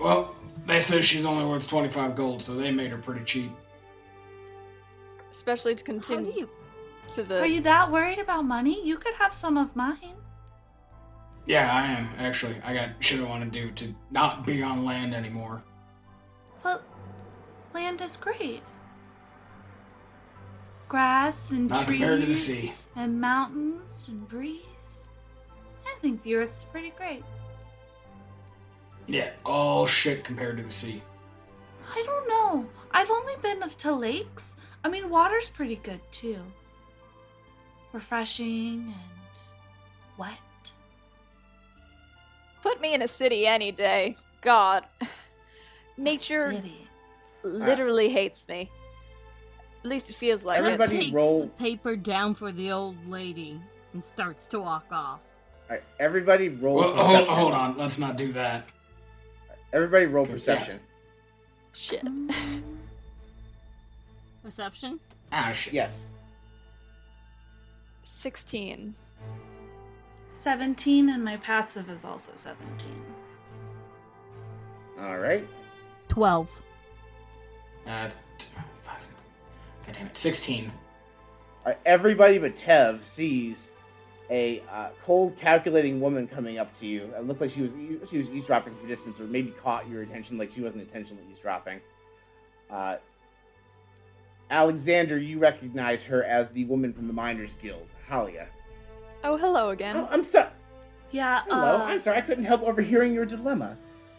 [0.00, 0.34] Well,
[0.66, 3.50] they say she's only worth 25 gold, so they made her pretty cheap.
[5.30, 6.50] Especially to How do continue you?
[7.10, 8.84] To Are you that worried about money?
[8.86, 10.16] You could have some of mine.
[11.46, 12.56] Yeah, I am, actually.
[12.64, 15.62] I got shit I want to do to not be on land anymore.
[16.64, 16.80] Well,
[17.74, 18.62] land is great.
[20.88, 22.72] Grass and Not trees compared to the sea.
[22.96, 25.08] and mountains and breeze.
[25.86, 27.24] I think the earth's pretty great.
[29.06, 31.02] Yeah, all shit compared to the sea.
[31.94, 32.66] I don't know.
[32.90, 34.56] I've only been to lakes.
[34.82, 36.38] I mean, water's pretty good too.
[37.94, 39.38] Refreshing and
[40.18, 40.32] wet.
[42.60, 44.16] Put me in a city any day.
[44.40, 44.84] God.
[45.96, 46.88] Nature city.
[47.44, 48.68] literally hates me.
[49.84, 51.00] At least it feels like Everybody- it.
[51.02, 53.60] takes roll- the paper down for the old lady
[53.92, 55.20] and starts to walk off.
[55.70, 57.34] All right, everybody roll Well, hold, perception.
[57.36, 58.66] hold on, let's not do that.
[59.72, 60.80] Everybody roll Okay, perception.
[61.76, 62.02] Shit.
[64.42, 64.98] Perception?
[65.30, 65.72] Ah, shit.
[65.72, 66.08] Yes.
[68.04, 68.94] 16.
[70.34, 72.90] 17 and my passive is also 17.
[75.00, 75.44] All right.
[76.08, 76.62] Twelve.
[77.86, 78.46] Uh, t-
[78.82, 79.06] fucking.
[79.86, 80.16] God damn it.
[80.16, 80.70] 16.
[81.64, 83.70] All right, everybody but Tev sees
[84.30, 87.10] a uh, cold, calculating woman coming up to you.
[87.16, 89.88] It looks like she was e- she was eavesdropping from a distance, or maybe caught
[89.88, 91.80] your attention, like she wasn't intentionally eavesdropping.
[92.70, 92.96] Uh,
[94.50, 98.46] Alexander, you recognize her as the woman from the Miners Guild, Halia.
[99.22, 99.96] Oh, hello again.
[99.96, 100.50] Oh, I'm sorry.
[101.10, 102.18] Yeah, Hello, uh, I'm sorry.
[102.18, 103.76] I couldn't help overhearing your dilemma.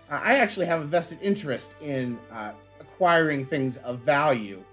[0.09, 4.63] Uh, I actually have a vested interest in uh, acquiring things of value.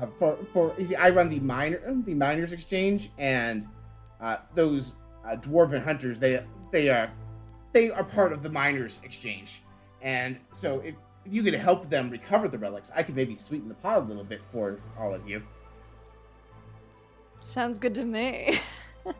[0.00, 3.68] Uh, for for you see, I run the miner the miners exchange, and
[4.20, 4.94] uh, those
[5.26, 7.10] uh, dwarven hunters they they are
[7.72, 9.62] they are part of the miners exchange,
[10.00, 10.94] and so if,
[11.26, 14.04] if you could help them recover the relics, I could maybe sweeten the pot a
[14.04, 15.42] little bit for all of you.
[17.42, 18.54] Sounds good to me.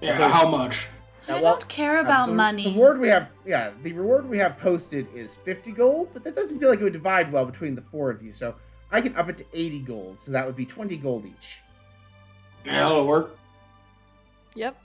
[0.00, 0.86] Yeah, how much?
[1.26, 2.62] I don't care Uh, about the, money.
[2.62, 6.36] The reward we have, yeah, the reward we have posted is 50 gold, but that
[6.36, 8.32] doesn't feel like it would divide well between the four of you.
[8.32, 8.54] So
[8.92, 11.58] I can up it to 80 gold, so that would be 20 gold each.
[12.64, 13.36] Yeah, that'll work.
[14.54, 14.76] yep.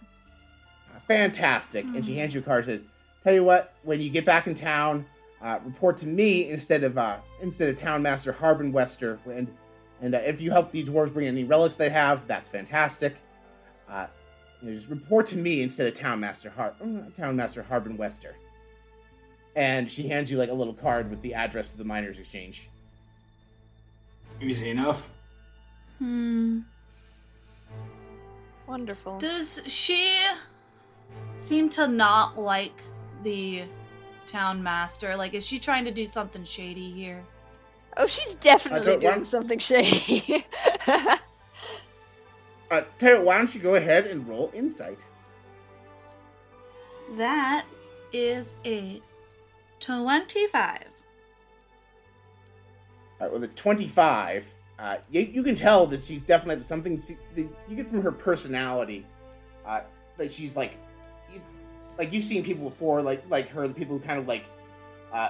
[0.91, 1.85] Uh, fantastic.
[1.85, 2.65] And she hands you a card.
[2.65, 2.81] Says,
[3.23, 5.05] "Tell you what, when you get back in town,
[5.43, 9.19] uh, report to me instead of uh, instead of Town Master Harbin Wester.
[9.27, 9.47] And
[10.01, 13.15] and uh, if you help the dwarves bring any relics they have, that's fantastic.
[13.89, 14.07] Uh,
[14.61, 17.97] you know, just report to me instead of Town Master Har- mm, Town Master Harbin
[17.97, 18.35] Wester."
[19.55, 22.69] And she hands you like a little card with the address of the miners' exchange.
[24.41, 25.09] Easy enough.
[25.99, 26.61] Hmm.
[28.67, 29.19] Wonderful.
[29.19, 30.17] Does she
[31.35, 32.81] seem to not like
[33.23, 33.63] the
[34.25, 35.15] town master?
[35.15, 37.23] Like, is she trying to do something shady here?
[37.97, 40.45] Oh, she's definitely don't- why doing don't- something shady.
[42.71, 45.05] Uh, tell why don't you go ahead and roll insight?
[47.17, 47.65] That
[48.11, 48.99] is a
[49.79, 50.79] 25.
[53.21, 54.45] All right, with a 25,
[54.79, 58.11] uh, you, you can tell that she's definitely something she, that you get from her
[58.11, 59.05] personality.
[59.67, 59.81] Uh,
[60.17, 60.73] that she's like,
[61.31, 61.39] you,
[61.99, 64.45] like you've seen people before, like like her, the people who kind of like,
[65.13, 65.29] uh,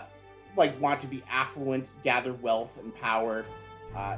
[0.56, 3.46] like want to be affluent, gather wealth and power.
[3.96, 4.18] Uh,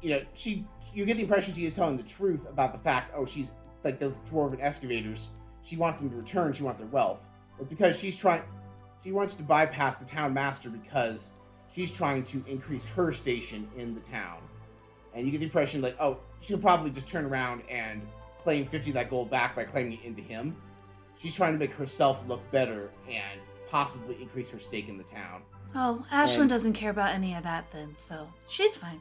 [0.00, 3.12] you know, she you get the impression she is telling the truth about the fact,
[3.14, 3.52] oh, she's
[3.84, 5.30] like those dwarven excavators.
[5.62, 6.52] She wants them to return.
[6.52, 7.20] She wants their wealth,
[7.68, 8.42] because she's trying,
[9.04, 11.34] she wants to bypass the town master because
[11.72, 14.38] she's trying to increase her station in the town.
[15.14, 18.02] And you get the impression like, oh, she'll probably just turn around and
[18.42, 20.56] claim 50 of that gold back by claiming it into him.
[21.16, 23.40] She's trying to make herself look better and
[23.70, 25.42] possibly increase her stake in the town.
[25.74, 29.00] Oh, Aislin And- doesn't care about any of that then, so she's fine.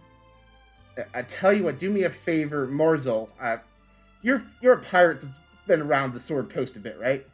[0.97, 3.29] I- I tell you what, do me a favor, Murzol.
[3.39, 3.57] Uh,
[4.21, 5.33] you're you're a pirate that's
[5.67, 7.25] been around the Sword Coast a bit, right?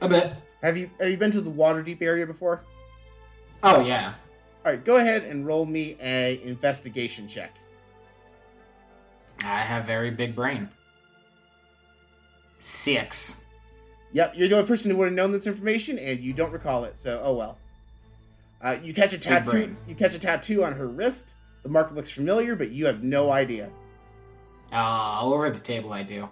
[0.00, 0.32] A bit.
[0.62, 2.62] Have you have you been to the Waterdeep area before?
[3.62, 4.14] Oh yeah.
[4.64, 7.54] All right, go ahead and roll me a investigation check.
[9.44, 10.68] I have very big brain.
[12.60, 13.36] Six.
[14.12, 16.84] Yep, you're the only person who would have known this information, and you don't recall
[16.84, 16.98] it.
[16.98, 17.58] So, oh well.
[18.62, 19.76] Uh, you catch a tattoo.
[19.86, 21.34] You catch a tattoo on her wrist.
[21.62, 23.70] The mark looks familiar, but you have no idea.
[24.72, 26.28] Ah, over the table I do.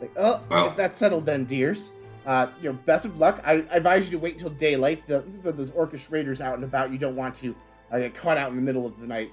[0.00, 0.68] Like, oh, Oh.
[0.70, 1.92] if that's settled then, dears.
[2.26, 3.40] Uh, you know, best of luck.
[3.44, 5.06] I, I advise you to wait until daylight.
[5.06, 7.54] The, the- those orcish raiders out and about, you don't want to
[7.92, 9.30] uh, get caught out in the middle of the night.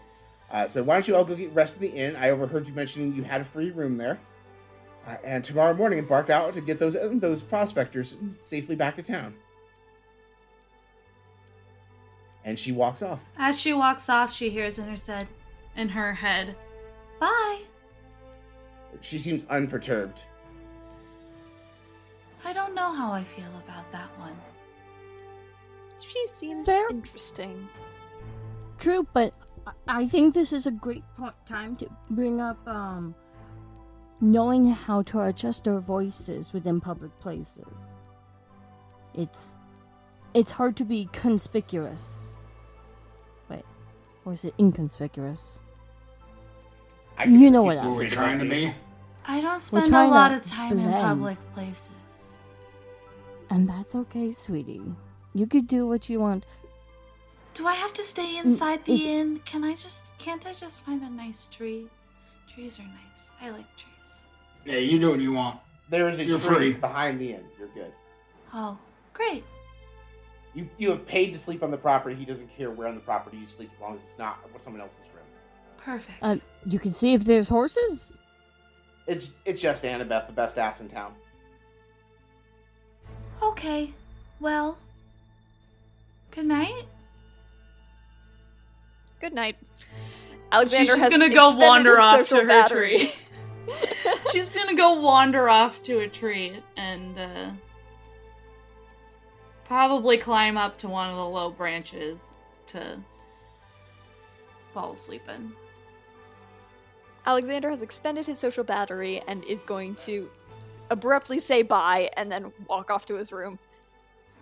[0.52, 2.16] Uh, so why don't you all go get rest in the inn?
[2.16, 4.20] I overheard you mentioning you had a free room there.
[5.06, 9.34] Uh, and tomorrow morning, embark out to get those those prospectors safely back to town.
[12.46, 13.20] And she walks off.
[13.38, 15.28] As she walks off, she hears in her said
[15.76, 16.56] in her head,
[17.20, 17.62] Bye.
[19.02, 20.24] She seems unperturbed.
[22.46, 24.36] I don't know how I feel about that one.
[26.00, 26.88] she seems Fair.
[26.90, 27.68] interesting.
[28.78, 29.34] True, but
[29.66, 33.16] I- I think this is a great point time to bring up um
[34.24, 37.66] knowing how to adjust our voices within public places.
[39.14, 39.52] It's
[40.34, 42.10] it's hard to be conspicuous.
[43.50, 43.66] Wait,
[44.26, 45.60] or is it inconspicuous?
[47.18, 48.74] I You know what people I What were you say trying to about be?
[49.26, 52.38] I don't We're spend a lot of time in public places.
[53.50, 54.82] And that's okay, sweetie.
[55.36, 56.46] You could do what you want.
[57.54, 59.42] Do I have to stay mm, inside the inn?
[59.46, 61.88] Can I just can't I just find a nice tree?
[62.48, 63.34] Trees are nice.
[63.42, 63.93] I like trees.
[64.66, 65.60] Yeah, you do what you want.
[65.90, 66.74] There is a You're tree free.
[66.74, 67.44] behind the inn.
[67.60, 67.92] You're good.
[68.54, 68.78] Oh,
[69.14, 69.44] great.
[70.54, 72.16] You you have paid to sleep on the property.
[72.16, 74.82] He doesn't care where on the property you sleep as long as it's not someone
[74.82, 75.24] else's room.
[75.78, 76.18] Perfect.
[76.22, 76.36] Uh,
[76.66, 78.18] you can see if there's horses.
[79.08, 81.14] It's it's just Annabeth, the best ass in town.
[83.42, 83.92] okay.
[84.40, 84.78] Well,
[86.32, 86.84] good night.
[89.20, 89.56] Good night.
[90.52, 92.90] Alexander She's has gonna go wander off to her battery.
[92.92, 93.12] tree.
[94.32, 97.52] She's gonna go wander off to a tree and uh,
[99.66, 102.34] probably climb up to one of the low branches
[102.68, 102.98] to
[104.74, 105.52] fall asleep in.
[107.26, 110.30] Alexander has expended his social battery and is going to
[110.90, 113.58] abruptly say bye and then walk off to his room.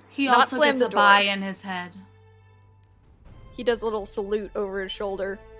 [0.09, 0.99] He Not also slam gets the a door.
[1.01, 1.91] bye in his head.
[3.55, 5.38] He does a little salute over his shoulder.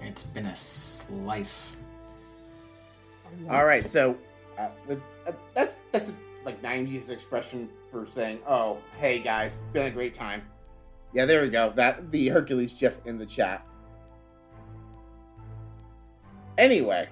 [0.00, 1.76] It's been a slice.
[3.48, 4.16] All right, so
[4.58, 9.86] uh, with, uh, that's that's a, like '90s expression for saying, "Oh, hey guys, been
[9.86, 10.42] a great time."
[11.12, 11.72] Yeah, there we go.
[11.74, 13.64] That the Hercules GIF in the chat.
[16.58, 17.08] Anyway,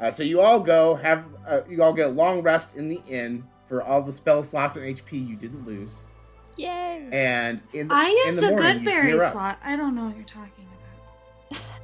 [0.00, 3.00] uh, so you all go have uh, you all get a long rest in the
[3.08, 6.06] inn for all the spell slots and HP you didn't lose,
[6.58, 7.06] Yay!
[7.12, 9.58] and in the, I in used the a morning, good berry slot.
[9.64, 10.71] I don't know what you're talking about.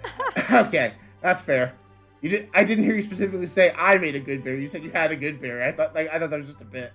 [0.53, 1.73] okay, that's fair.
[2.21, 2.49] You did.
[2.55, 4.57] I didn't hear you specifically say I made a good bear.
[4.57, 5.63] You said you had a good bear.
[5.63, 6.93] I thought like I thought that was just a bit.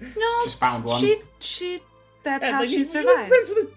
[0.00, 1.00] No, Just found one.
[1.00, 1.82] she she.
[2.22, 3.28] That's Yeah, how like, she you- survives.
[3.28, 3.68] friends with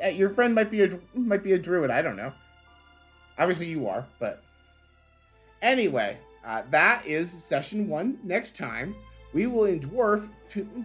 [0.00, 1.90] a- uh, your friend might be a might be a druid.
[1.90, 2.32] I don't know.
[3.38, 4.42] Obviously, you are, but
[5.62, 8.18] anyway, uh, that is session one.
[8.22, 8.94] Next time,
[9.32, 10.28] we will in dwarf.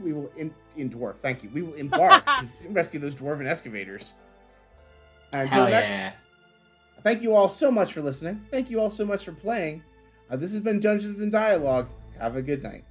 [0.02, 1.16] We will in in dwarf.
[1.22, 1.50] Thank you.
[1.54, 2.26] We will embark
[2.62, 4.14] to rescue those dwarven excavators.
[5.34, 6.12] Until Hell next, yeah.
[7.06, 8.42] Thank you all so much for listening.
[8.50, 9.84] Thank you all so much for playing.
[10.30, 11.88] Uh, this has been Dungeons and Dialogue.
[12.20, 12.84] Have a good night.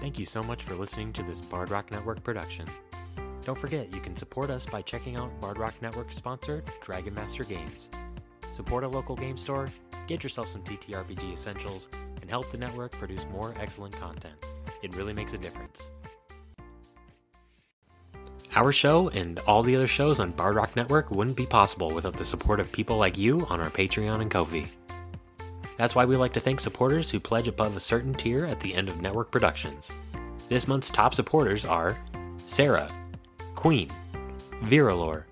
[0.00, 2.66] Thank you so much for listening to this Bard Rock Network production.
[3.44, 7.44] Don't forget, you can support us by checking out Bard Rock Network sponsored Dragon Master
[7.44, 7.90] Games.
[8.52, 9.68] Support a local game store,
[10.06, 11.88] get yourself some TTRPG essentials,
[12.20, 14.34] and help the network produce more excellent content.
[14.82, 15.90] It really makes a difference.
[18.54, 22.18] Our show and all the other shows on Bard Rock Network wouldn't be possible without
[22.18, 24.68] the support of people like you on our Patreon and Ko-fi.
[25.78, 28.74] That's why we like to thank supporters who pledge above a certain tier at the
[28.74, 29.90] end of network productions.
[30.50, 31.98] This month's top supporters are
[32.44, 32.90] Sarah,
[33.54, 33.88] Queen,
[34.64, 35.24] Viralore,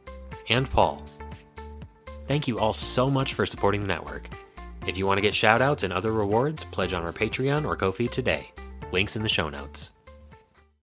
[0.48, 1.04] and Paul.
[2.26, 4.30] Thank you all so much for supporting the network.
[4.86, 8.06] If you want to get shoutouts and other rewards, pledge on our Patreon or Ko-fi
[8.06, 8.50] today.
[8.92, 9.92] Links in the show notes.